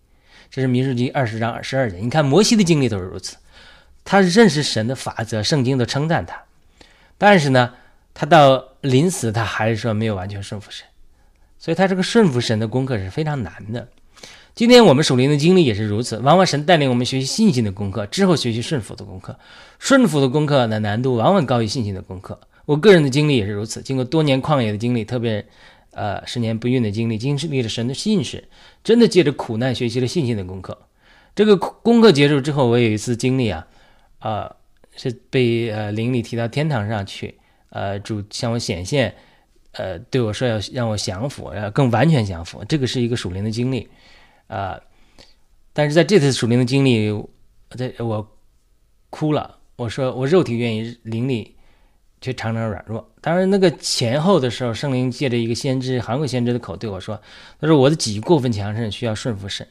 [0.51, 1.97] 这是民数记二十章二十二节。
[1.97, 3.39] 你看摩西的经历都是如此，
[4.05, 6.39] 他认识神的法则，圣经都称赞他。
[7.23, 7.73] 但是呢，
[8.13, 10.85] 他到临死他还是说没有完全顺服神，
[11.57, 13.87] 所以他这个顺服神的功课是非常难的。
[14.57, 19.39] 今天我们属灵的经历也是如此，往往神带领我们学习信心的功课，之后学习顺服的功课。
[19.79, 22.41] 顺服的功课的难度往往高于信心的功课。
[22.65, 25.47] 我个人的经历也是如此，经过多年旷野的经历，特别，
[25.93, 28.49] 呃，十年不孕的经历，经历了神的信使，
[28.83, 30.77] 真的借着苦难学习了信心的功课。
[31.37, 33.69] 这个功课结束之后，我有一次经历啊，
[34.19, 34.57] 啊，
[35.03, 37.39] 是被呃灵里提到天堂上去，
[37.71, 39.15] 呃，主向我显现，
[39.73, 42.65] 呃，对我说要让我降服，要更完全降服。
[42.69, 43.89] 这个是一个属灵的经历。
[44.49, 44.79] 啊！
[45.73, 47.11] 但是在这次属灵的经历，
[47.71, 48.37] 在我
[49.09, 49.59] 哭了。
[49.77, 51.57] 我说我肉体愿意，灵力
[52.21, 53.11] 却常常软弱。
[53.23, 57.19] 当然，那个前后的时候，圣灵借着一个先知韩国先知的口对我说
[57.59, 59.67] ：“他说我的己过分强盛，需要顺服神。”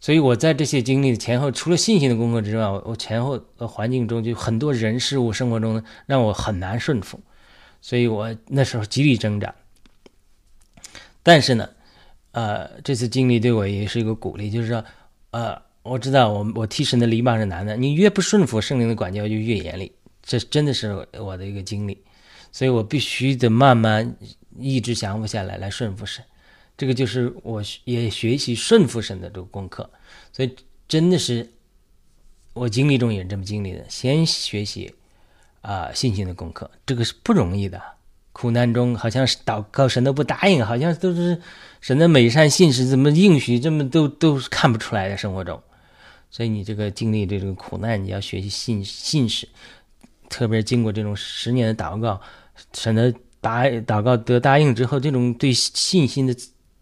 [0.00, 7.20] 所以我在这些经历的前后，除了信心的功课之外，我前后的环境中就很多人事物生活中让我很难顺服，
[7.80, 9.54] 所以我那时候极力挣扎。
[11.22, 11.68] 但是呢。
[12.32, 14.84] 呃，这次经历对我也是一个鼓励，就是说，
[15.30, 19.90] 呃，我知道我我替神的篱笆是难的，你越不顺服圣灵的管教就越严厉，
[20.22, 21.96] 这真的是我的一个经历，
[22.52, 24.14] 所以我必须得慢慢
[24.58, 26.22] 一直降服下来，来顺服神，
[26.76, 29.88] 这个就是我也学习顺服神的这个功课，
[30.32, 30.54] 所以
[30.86, 31.48] 真的是
[32.52, 34.94] 我经历中也这么经历的，先学习
[35.62, 37.80] 啊信心的功课，这个是不容易的，
[38.32, 41.40] 苦难中好像是祷告神都不答应，好像都是。
[41.78, 45.62] 神的美善信使怎么应许这么都都看不出来的生活中，
[46.30, 49.46] 所以你这个经历这种苦难，你要学习信信使，
[50.28, 52.20] 特别经过这种十年的祷告，
[52.72, 56.34] 神的答祷告得答应之后，这种对信心的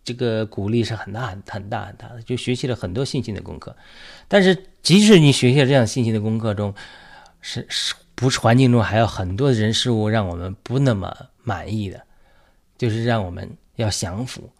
[0.05, 3.75] 这个鼓励是很大很很大很大的，就学习了很多信心的功课。
[4.29, 6.75] 但是即使你学习了这样信心的功课中，
[7.41, 12.03] 是是不是环境中还有很多人事物让我们不那么满意的，
[12.77, 14.51] 就是让我们要降服。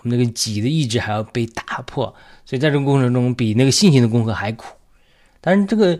[0.00, 4.76] 我们那个己的意志还要被打破，所以在这个过程中，比那个信心的功课还苦。
[5.40, 5.98] 但是这个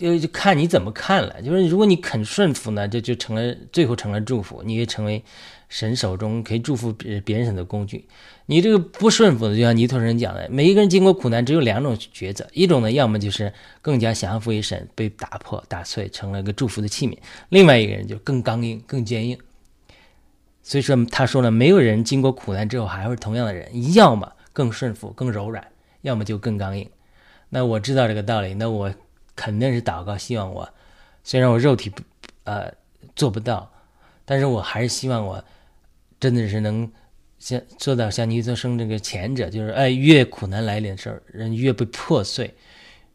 [0.00, 1.42] 就就看你怎么看了。
[1.42, 5.22] 就是如果你肯顺服呢，这就成了最后成了祝福，你也成为
[5.68, 8.06] 神手中可以祝福别别人的工具。
[8.46, 17.16] 你这个不顺服的，就像尼托人讲的，每一个人经过苦难，只有两种抉择：一种呢，要么就是更加降服于神，被打破打碎，成了一个祝福的器皿；
[17.50, 19.38] 另外一个人就更刚硬、更坚硬。
[20.62, 25.64] 所以说，他说了，没有人经过苦难之后还会同样的人，要么更顺服、更柔软，
[26.02, 26.88] 要么就更刚硬。
[27.50, 28.92] 那我知道这个道理，那我
[29.40, 30.68] 肯定是祷告，希望我
[31.24, 32.02] 虽然我肉体不
[32.44, 32.70] 呃
[33.16, 33.72] 做不到，
[34.26, 35.42] 但是我还是希望我
[36.18, 36.90] 真的是能
[37.38, 42.54] 像做到像尼泽生这个前者，就是哎，越苦难来临的时候，人越被破碎，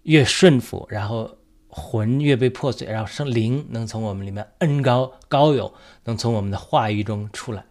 [0.04, 1.38] 越顺服，然后。
[1.78, 5.74] 魂越被破碎，然后灵能从我们里面恩高高有，
[6.06, 7.66] 能从我们的话语中出来。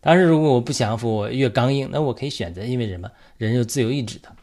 [0.00, 3.10] 但是如果我不降服，我越刚硬，那我可以选择，因为什么？
[3.36, 4.34] 人有自由意志的，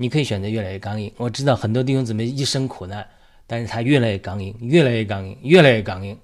[0.00, 1.12] 你可以选择越来越刚硬。
[1.18, 3.06] 我知道很多弟兄姊妹一生苦难，
[3.46, 6.18] 但是他越来越刚硬，越来越刚硬，越来越刚硬，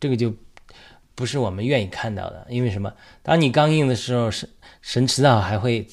[0.00, 0.34] 这个就
[1.14, 2.44] 不是我们愿意看到的。
[2.50, 2.92] 因为什么？
[3.22, 4.48] 当你刚硬的时候，神
[4.82, 5.86] 神迟早还会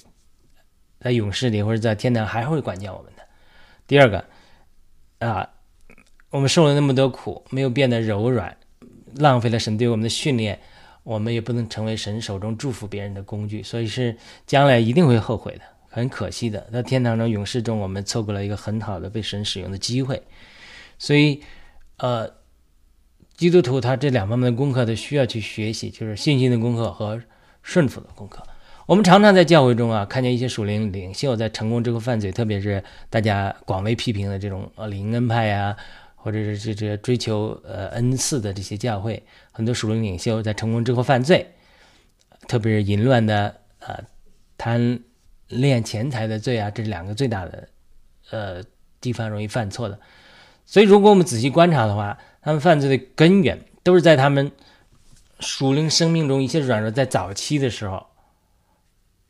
[0.99, 3.21] 在勇士里或者在天堂还会管教我们的。
[3.85, 4.25] 第二个
[5.19, 5.47] 啊，
[6.31, 8.57] 我们受了那么多苦，没有变得柔软，
[9.17, 10.59] 浪费了神对我们的训练，
[11.03, 15.61] 我们也不能成为神手中祝福别人的工具，所以是将来一定会后悔的。
[15.93, 20.23] 很可惜的，在天堂中勇士中，我们错过了一个很好的被神使用的机会。
[20.97, 21.43] 所以，
[21.97, 22.31] 呃，
[23.35, 27.21] 基督徒他这两方面的功课都需要去学习，就是信心的功课和
[27.61, 28.41] 顺服的功课。
[28.85, 35.75] 我们常常在教会中啊，看见一些属灵领袖在成功之后犯罪，特别是大家广为批评的这种呃灵恩派呀，
[36.15, 41.45] 或者是这这追求呃恩赐的这些教会，很多属灵领袖在成功之后犯罪，
[42.47, 44.01] 特别是淫乱的呃
[44.57, 45.01] 贪。
[45.51, 47.67] 恋钱财的罪啊，这是两个最大的，
[48.31, 48.63] 呃，
[48.99, 49.99] 地方容易犯错的。
[50.65, 54.51] 所以，如果我们仔细观察的话，他们犯罪的根源都是在他们
[55.39, 58.07] 属灵生命中一些软弱，在早期的时候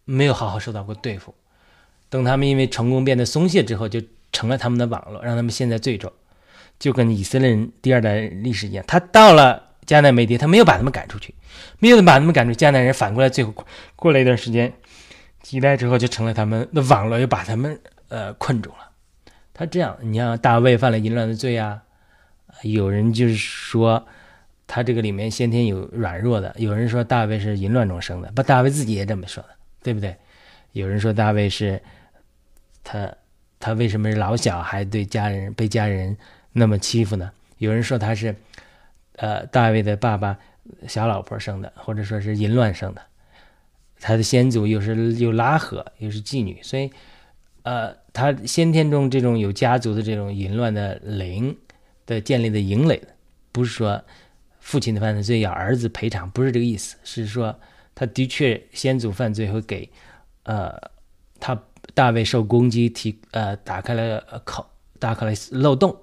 [0.05, 1.33] 没有好好受到过对付。
[2.09, 6.11] 等他们因为成功变得松懈之后，就成了他们的网络，让他们陷在罪中。
[6.77, 11.33] 就跟以色列人第二代历史一样，他到了迦南美地，他没有把他们赶出去，
[11.79, 13.53] 没有把他们赶出迦南人，反过来最后
[13.95, 14.73] 过了一段时间。
[15.41, 18.91] 几代之后就成了他们的网络，又把他们呃困住了。
[19.53, 21.83] 他这样，你像大卫犯了淫乱的罪啊，
[22.63, 24.05] 有人就是说
[24.65, 29.49] 他这个里面先天有软弱的，有人说大卫是淫乱中生的，不，大卫自己也这么说的，
[29.83, 30.15] 对不对？
[30.71, 31.81] 有人说大卫是
[32.83, 33.13] 他
[33.59, 36.17] 他为什么是老小还对家人被家人
[36.53, 37.31] 那么欺负呢？
[37.57, 38.35] 有人说他是
[39.17, 40.37] 呃大卫的爸爸
[40.87, 43.01] 小老婆生的，或者说是淫乱生的。
[44.01, 46.89] 他的先祖又是又拉合又是妓女，所以，
[47.61, 51.55] 呃，他先天中这种有家族的这种淫乱的灵
[52.07, 52.99] 的建立的营垒，
[53.51, 54.03] 不是说
[54.59, 57.57] 父亲的犯罪要儿子赔偿，不是这个意思，是说
[57.93, 59.87] 他的确先祖犯罪会给，
[60.43, 60.75] 呃，
[61.39, 64.65] 他大卫受攻击提呃打开了口
[64.97, 65.95] 打开了漏洞。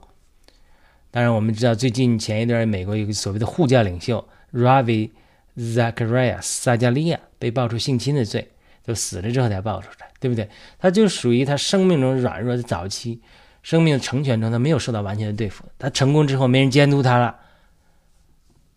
[1.11, 5.11] 当然，我们知道最近前一段美国有个所谓的护教领袖 Ravi。
[5.59, 8.51] Zacharias 撒加利亚被爆出性侵的罪，
[8.85, 10.49] 都死了之后才爆出来，对不对？
[10.79, 13.21] 他就属于他生命中软弱的早期，
[13.63, 15.65] 生命的成全中，他没有受到完全的对付。
[15.79, 17.37] 他成功之后，没人监督他了，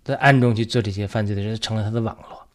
[0.04, 2.48] 在暗中去做这些犯罪的人，成了他的网络，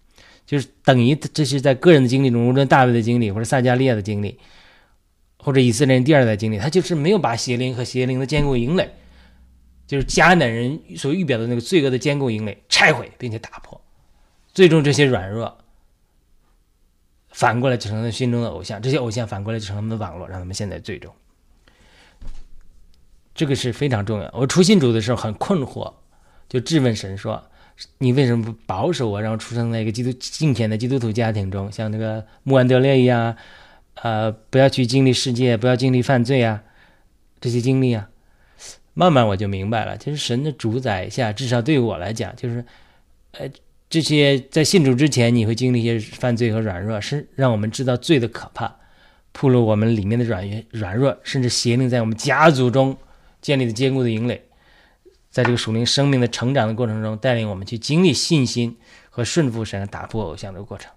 [0.45, 4.38] 就是等于这是在个人的经历中，无论大卫的经历，或者撒加利亚的经历，
[5.38, 8.90] 或者以色列人第二代经历，他就是没有把邪灵和邪灵的坚固营垒，
[9.87, 13.81] 就是迦南人所预表的那个罪恶的坚固营垒拆毁，并且打破。
[14.53, 15.59] 最终，这些软弱
[17.37, 21.12] 反过来就成了心中的偶像，这些偶像反过来就成了他们的网络，让他们陷在最终。
[23.35, 24.31] 这个是非常重要。
[24.33, 25.92] 我初信主的时候很困惑，
[26.49, 27.44] 就质问神说
[27.99, 33.37] ：“你为什么不保守我，然后出生在一个基督敬虔的基督徒家庭中，像那个穆安德烈一样，
[33.96, 36.62] 呃，不要去经历世界，不要经历犯罪啊，
[37.38, 38.09] 这些经历啊？”
[38.94, 42.64] 慢慢我就明白了，其实神的主宰下，至少对我来讲，就是，
[43.33, 43.46] 呃。
[44.03, 48.77] 这些在信主之前，你会经历一些犯罪和软弱，是让我们知道罪的可怕，
[49.33, 52.95] 铺露我们里面的软软弱，甚至邪灵在我们家族中
[53.41, 54.43] 建立的坚固的营垒，
[55.31, 58.77] 在这个属灵生命的成长的过程中，带领我们去经历信心
[59.09, 60.93] 和顺服神、打破偶像的过程，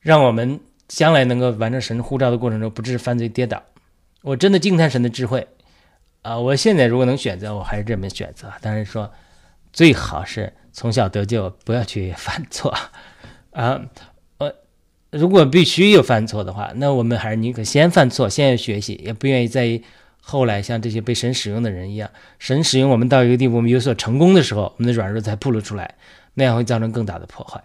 [0.00, 3.62] 让我们将来能够完成神呼召的过程中，不致犯罪跌倒。
[4.22, 5.46] 我真的惊叹神的智慧
[6.22, 6.36] 啊！
[6.36, 9.12] 我现在如果能选择，我还是这么选择，但是说
[9.72, 10.52] 最好是。
[10.74, 12.74] 从小得救，不要去犯错
[13.52, 13.82] 啊！
[14.38, 14.54] 呃，
[15.10, 19.82] 如果必须有犯错的话，那我们还是宁可先犯错，先要学习，也不愿意在
[20.22, 25.94] 后来像这些被神使用的人一样，神使用我们到一个地步，我们有所成功的时候，我们的软弱才暴露出来，
[26.32, 27.62] 那样会造成更大的破坏。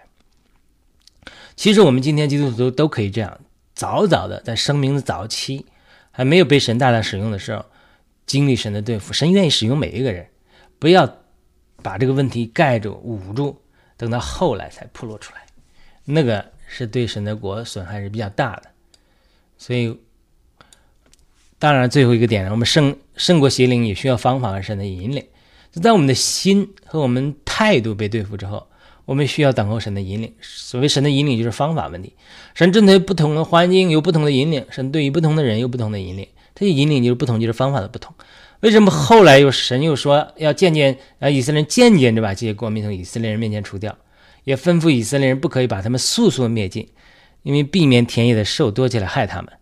[1.55, 3.39] 其实我们今天基督徒都可以这样，
[3.73, 5.65] 早早的在生命的早期，
[6.11, 7.63] 还没有被神大大使用的时候，
[8.25, 9.13] 经历神的对付。
[9.13, 10.27] 神愿意使用每一个人，
[10.77, 11.19] 不要。
[11.81, 13.61] 把这个问题盖住、捂住，
[13.95, 15.41] 等到后来才暴露出来，
[16.05, 18.63] 那个是对神的国损害是比较大的。
[19.57, 19.97] 所以，
[21.59, 25.25] 当然最后一个点，我们胜胜过邪灵也需要方法和神的引领。
[25.71, 28.67] 就在我们的心和我们态度被对付之后，
[29.05, 30.33] 我们需要等候神的引领。
[30.41, 32.13] 所谓神的引领，就是方法问题。
[32.53, 36.27] 神针对不同的环境有不同的引领，神对于不同的人有不同的引领。
[36.53, 38.13] 这些引领就是不同，就是方法的不同。
[38.61, 43.95] 为什么后来又神又说要渐渐啊以色列人渐渐就把这些国民从以色列人面前除掉，
[44.43, 46.89] 也吩咐以色列人不可以把他们速速灭尽，
[47.43, 49.53] 因为避免田野的兽多起来害他们。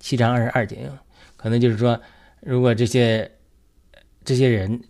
[0.00, 0.90] 七章二十二节，
[1.36, 2.00] 可能就是说，
[2.40, 3.30] 如果这些
[4.24, 4.80] 这些人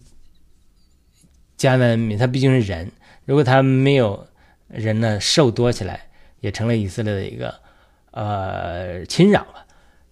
[1.59, 2.91] 迦南民他毕竟是人，
[3.25, 4.27] 如果他没有
[4.69, 6.09] 人呢，兽多起来，
[6.41, 7.55] 也成了以色列的一个
[8.13, 9.67] 呃侵扰了。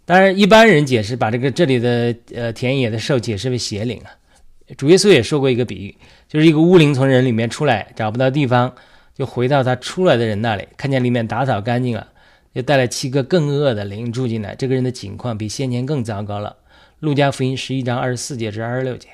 [0.09, 4.11] 当然，一般人解释把这个这里的呃田野的兽解释为邪灵啊。
[4.79, 5.95] 主耶稣也说过一个比喻，
[6.27, 8.75] 就是一个巫灵从人里面出来，找不到地方，
[9.15, 12.09] 就回到他出来的人那里，看见里面打扫干净了，
[12.55, 14.55] 就带了七个更恶的灵住进来。
[14.55, 16.57] 这个人的情况比先前更糟糕了。
[17.01, 19.09] 路加福音十一章二十四节至二十六节。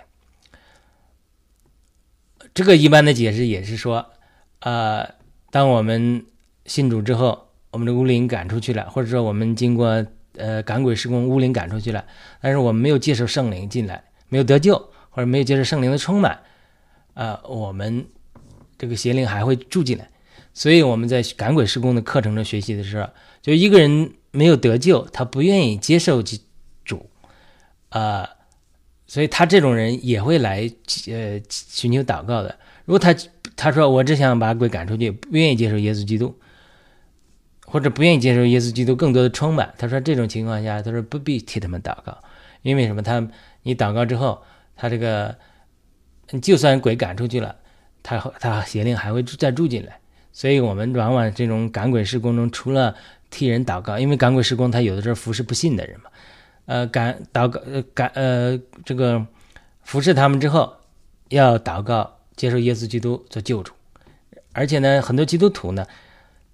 [2.55, 4.13] 这个一般的解释也是说，
[4.61, 5.09] 呃，
[5.51, 6.25] 当我们
[6.67, 10.07] 信主之后，我们的巫灵赶出去了，或者说我们经过
[10.37, 12.05] 呃赶鬼施工，巫灵赶出去了，
[12.41, 14.91] 但是我们没有接受圣灵进来，没有得救。
[15.17, 16.41] 或者没有接受圣灵的充满，
[17.15, 18.05] 啊，我们
[18.77, 20.11] 这个邪灵还会住进来。
[20.53, 23.09] 所以我们在赶鬼施工的课程中学习的时候，
[23.41, 26.21] 就一个人没有得救，他不愿意接受
[26.85, 27.09] 主，
[27.91, 28.29] 啊，
[29.07, 30.69] 所以他这种人也会来
[31.07, 32.59] 呃寻求祷告的。
[32.85, 33.15] 如果他
[33.55, 36.37] 他说我只想把鬼赶出去，不愿意接受耶稣基督，
[37.67, 42.19] 或者不愿意接受耶稣基督更多的充满，他说这种情况下，他说不必替他们祷告，
[42.63, 43.03] 因为什么？
[43.03, 43.27] 他
[43.63, 44.43] 你祷告之后。
[44.77, 45.37] 他这个，
[46.43, 47.55] 就算鬼赶出去了，
[48.03, 50.01] 他他邪灵还会再住进来，
[50.33, 52.93] 所以我们往往这种赶鬼施工中，除了
[53.31, 56.11] 替人祷告，因为赶鬼施工他有的时候服侍不信的人嘛，
[56.67, 59.25] 呃，赶祷告呃赶呃这个
[59.85, 60.75] 服侍他们之后，
[61.29, 63.73] 要祷告接受耶稣基督做救主，
[64.55, 65.87] 而且呢，很多基督徒呢，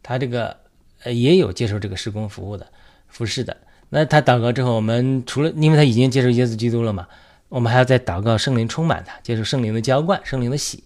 [0.03, 0.59] 他这个
[1.03, 2.67] 呃也有接受这个施工服务的
[3.09, 3.57] 服侍的，
[3.89, 7.07] 那他祷告之后，我们除了因为他已经接受耶稣基督了嘛。
[7.49, 10.85] 我们还要再祷告圣灵充满他，接受圣灵的浇灌、圣灵的洗，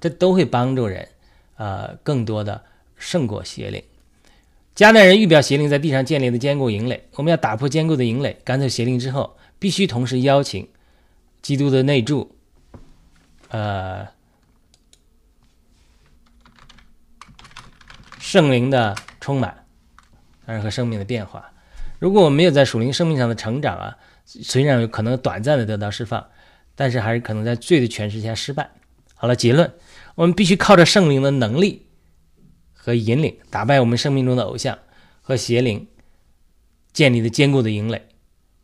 [0.00, 1.06] 这都会帮助人，
[1.56, 2.64] 呃，更多的
[2.96, 3.80] 胜过邪灵。
[4.74, 10.66] 迦南人预表邪灵在地上建立的坚固营垒，我们要打破坚固的营垒，赶走邪灵之后，必须同时邀请
[11.42, 12.34] 基督的内住，
[13.50, 14.08] 呃，
[18.18, 18.96] 圣灵的
[19.30, 19.64] 丰满，
[20.44, 21.52] 当然和生命的变化。
[21.98, 23.96] 如果我们没有在属灵生命上的成长啊。
[24.32, 26.24] 虽然有可能短暂的得到释放，
[26.76, 28.70] 但是还是可能在罪的诠释下失败。
[29.16, 29.72] 好了，结论：
[30.14, 31.88] 我们必须靠着圣灵的能力
[32.72, 34.78] 和引领，打败我们生命中的偶像
[35.20, 35.88] 和邪灵，
[36.92, 38.06] 建立的坚固的营垒。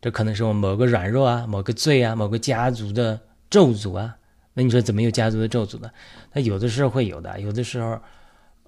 [0.00, 3.18] 这可能是我们某个软弱啊、某个罪啊、某个家族的
[3.50, 4.16] 咒诅啊。
[4.54, 5.90] 那你说怎么有家族的咒诅呢？
[6.32, 7.98] 那有的时候会有的，有的时候，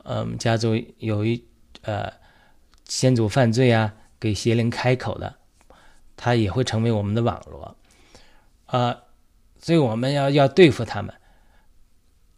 [0.03, 1.45] 嗯，家族有一
[1.83, 2.13] 呃
[2.87, 5.35] 先祖犯罪啊，给邪灵开口的。
[6.21, 7.77] 它也会成为我们的网络，
[8.67, 9.05] 啊，
[9.61, 11.15] 所以我们要要对付他们，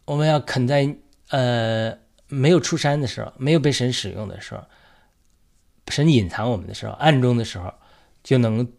[0.05, 0.95] 我们要肯在
[1.29, 4.63] 呃没有出山的时候，没有被神使用的时候，
[5.87, 7.73] 神隐藏我们的时候，暗中的时候，
[8.21, 8.71] 就能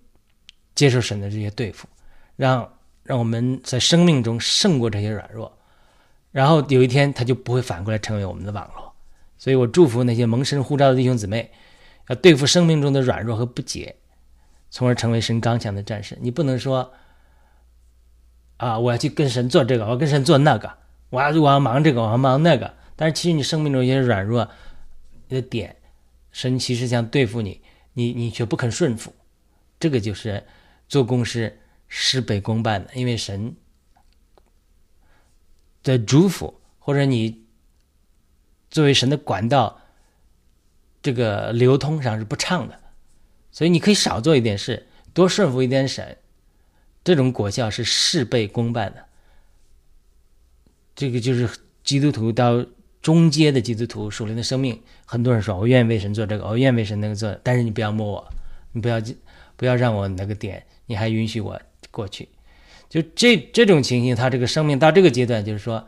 [0.76, 1.88] 接受神的这些对付，
[2.36, 5.58] 让让我们在生命中胜过这些软弱，
[6.30, 8.91] 然后有一天他就不会反过来成为我们的网络。
[9.42, 11.50] 所以我祝福那些蒙神呼召的弟兄姊妹，
[12.06, 13.96] 要对付生命中的软弱和不解。
[14.70, 16.16] 从而成为神刚强的战士。
[16.20, 16.92] 你不能说
[18.58, 20.72] 啊，我要去跟神做这个，我跟神做那个，
[21.10, 22.72] 我要我要忙这个，我要忙那个。
[22.94, 24.48] 但是其实你生命中一些软弱
[25.28, 25.74] 的点，
[26.30, 27.60] 神其实想对付你，
[27.94, 29.12] 你你却不肯顺服。
[29.80, 30.46] 这个就是
[30.86, 33.56] 做工是事倍功半的，因为神
[35.82, 37.41] 的嘱咐，或者你
[38.72, 39.82] 作为神的管道，
[41.00, 42.80] 这个流通上是不畅的。
[43.52, 46.16] 所以你可以少做一点事，多顺服一点神，
[47.04, 49.04] 这种果效是事倍功半的。
[50.96, 51.48] 这个就是
[51.84, 52.64] 基督徒到
[53.00, 54.80] 中阶的基督徒属灵的生命。
[55.04, 58.28] 很多人说：“我愿意为神做这个，我愿意为神那个做。”但是你不要摸我，
[58.72, 59.00] 你不要
[59.56, 61.60] 不要让我那个点，你还允许我
[61.90, 62.28] 过去。
[62.88, 65.86] 就这这种情形，他这个生命到这个阶段，就是说，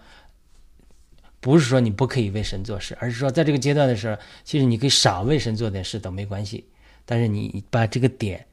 [1.44, 6.64] 不是说你不可以为神做事，而是说在这个阶段的时候，其实你可以少为神做点事都没关系。
[7.04, 8.46] 但是你把这个点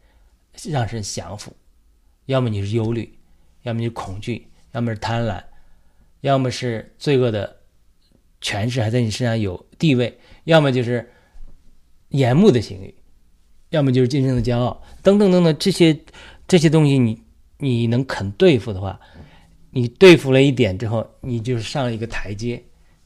[0.66, 1.56] 让神降服，
[2.26, 3.18] 要么你是忧虑，
[3.62, 5.42] 要么你是恐惧，要么是贪婪，
[6.20, 7.56] 要么是罪恶的
[8.42, 11.10] 权势还在你身上有地位，要么就是
[12.10, 12.94] 眼目的行欲，
[13.70, 15.98] 要么就是今生的骄傲，等等等等这些
[16.46, 17.24] 这些东西，你
[17.58, 19.00] 你能肯对付的话，
[19.70, 22.62] 你对付了一点之后，你就是上了一个台阶，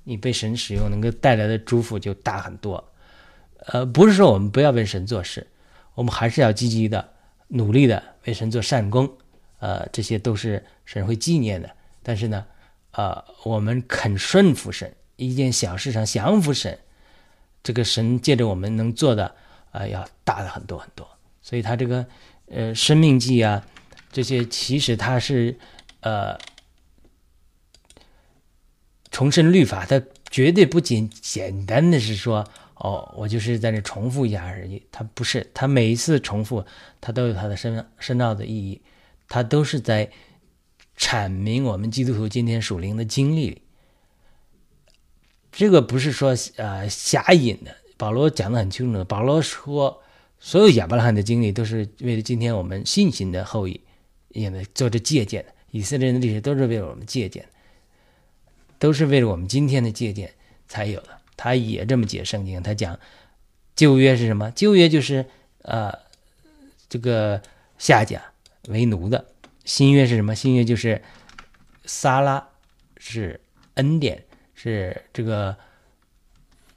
[0.05, 2.91] 你被神使用能够带来的祝福就大很多。
[3.67, 5.45] 呃，不是说我们不要为神做事，
[5.95, 7.13] 我们还是要积极的、
[7.49, 9.11] 努力的为神做善功，
[9.59, 11.69] 呃，这些都是神会纪念的。
[12.03, 12.45] 但是呢，
[12.91, 16.77] 呃，我们肯顺服神，一件小事上降服神，
[17.63, 19.35] 这个神借着我们能做的，
[19.71, 21.07] 啊，要大的很多很多。
[21.41, 22.05] 所以他这个，
[22.51, 23.65] 呃，生命记啊，
[24.11, 25.57] 这些其实他是，
[26.01, 26.37] 呃，
[29.15, 34.83] 重申律法，它绝对不仅简单的是说，哦，我就是在这重复一下而已。
[34.91, 36.65] 它不是，它每一次重复，
[36.99, 38.81] 它都有它的深深奥的意义，
[39.29, 40.11] 它都是在
[40.97, 43.61] 阐明我们基督徒今天属灵的经历。
[45.49, 49.01] 这个不是说呃瞎引的，保罗讲的很清楚。
[49.05, 50.03] 保罗说，
[50.39, 53.79] 所有亚伯拉罕的经历都是为了今天我们信心的后裔，
[54.31, 55.45] 也呢做着借鉴。
[55.71, 57.54] 以色列人的历史都是为了我们借鉴的。
[58.79, 60.33] 都是为了我们今天的借鉴
[60.67, 61.09] 才有的。
[61.37, 62.99] 他也这么解圣经，他讲
[63.75, 64.49] 旧约是什么？
[64.51, 65.25] 旧约就是
[65.63, 65.93] 呃
[66.87, 67.41] 这个
[67.77, 68.21] 下甲
[68.69, 69.25] 为奴的。
[69.65, 70.33] 新约是什么？
[70.33, 71.01] 新约就是
[71.85, 72.47] 撒拉
[72.97, 73.41] 是
[73.73, 74.23] 恩典，
[74.53, 75.55] 是这个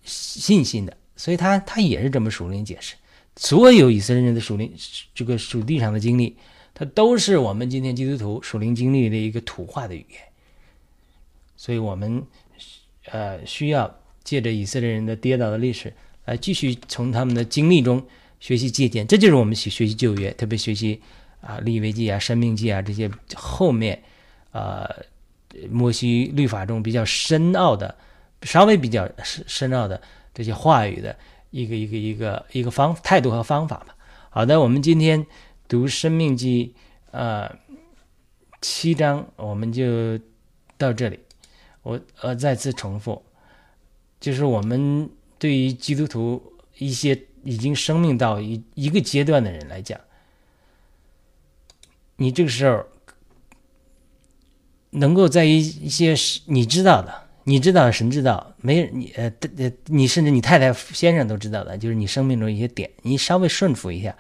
[0.03, 0.97] 信心的。
[1.17, 2.97] 所以他他也是这么属灵解释。
[3.37, 4.75] 所有以色列人的属灵
[5.15, 6.37] 这个属地上的经历，
[6.75, 10.21] 它都是我们今天基督徒属灵经历的一个土化的语言。
[11.59, 12.25] 所以我们，
[13.07, 13.93] 呃，需要
[14.23, 15.93] 借着以色列人的跌倒的历史，
[16.25, 18.01] 来继续从他们的经历中
[18.39, 19.05] 学习借鉴。
[19.05, 21.03] 这就是我们学学习旧约，特别学习
[21.41, 24.01] 啊利未记啊、生命记啊这些后面，
[24.53, 24.89] 呃，
[25.69, 27.97] 摩西律法中比较深奥的、
[28.43, 30.01] 稍微比较深深奥的
[30.33, 31.17] 这些话语的
[31.51, 33.97] 一个一个一个一个方态度和方法吧。
[34.31, 35.27] 好的，我们今天
[35.67, 36.73] 读生命记
[37.11, 37.51] 呃
[38.61, 40.17] 七章，我们就
[40.77, 41.19] 到这里。
[41.83, 43.23] 我呃再次重复，
[44.21, 45.09] 就是我们
[45.39, 46.43] 对于基督徒
[46.77, 49.99] 一些已经生命到一一个阶段的人来讲，
[52.17, 52.85] 你这个时候
[54.91, 56.15] 能够在一一些
[56.47, 64.15] 你知道的，你知道神知道，没你呃呃你甚至你太太先生都知道的，就是你生命中一些点，你稍微顺服一下，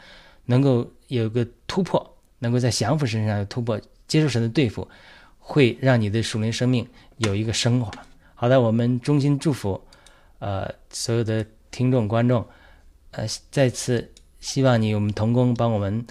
[0.47, 4.89] 能够有个突破，能够在降服身上有突破，接受神的对付。
[5.51, 6.87] 会让你的属灵生命
[7.19, 7.93] 有一个升华。
[8.35, 9.81] 好的，我们衷心祝福，
[10.39, 12.47] 呃，所有的听众观众，
[13.11, 16.07] 呃，再次希望你我们同工帮我们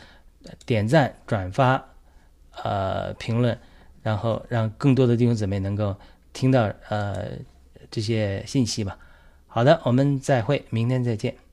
[0.66, 1.84] 点赞、转发、
[2.64, 3.58] 呃评论，
[4.04, 5.96] 然后让更多的弟兄姊妹能够
[6.34, 7.30] 听到呃
[7.90, 8.98] 这些信息吧。
[9.48, 11.47] 好的，我们再会，明天再见。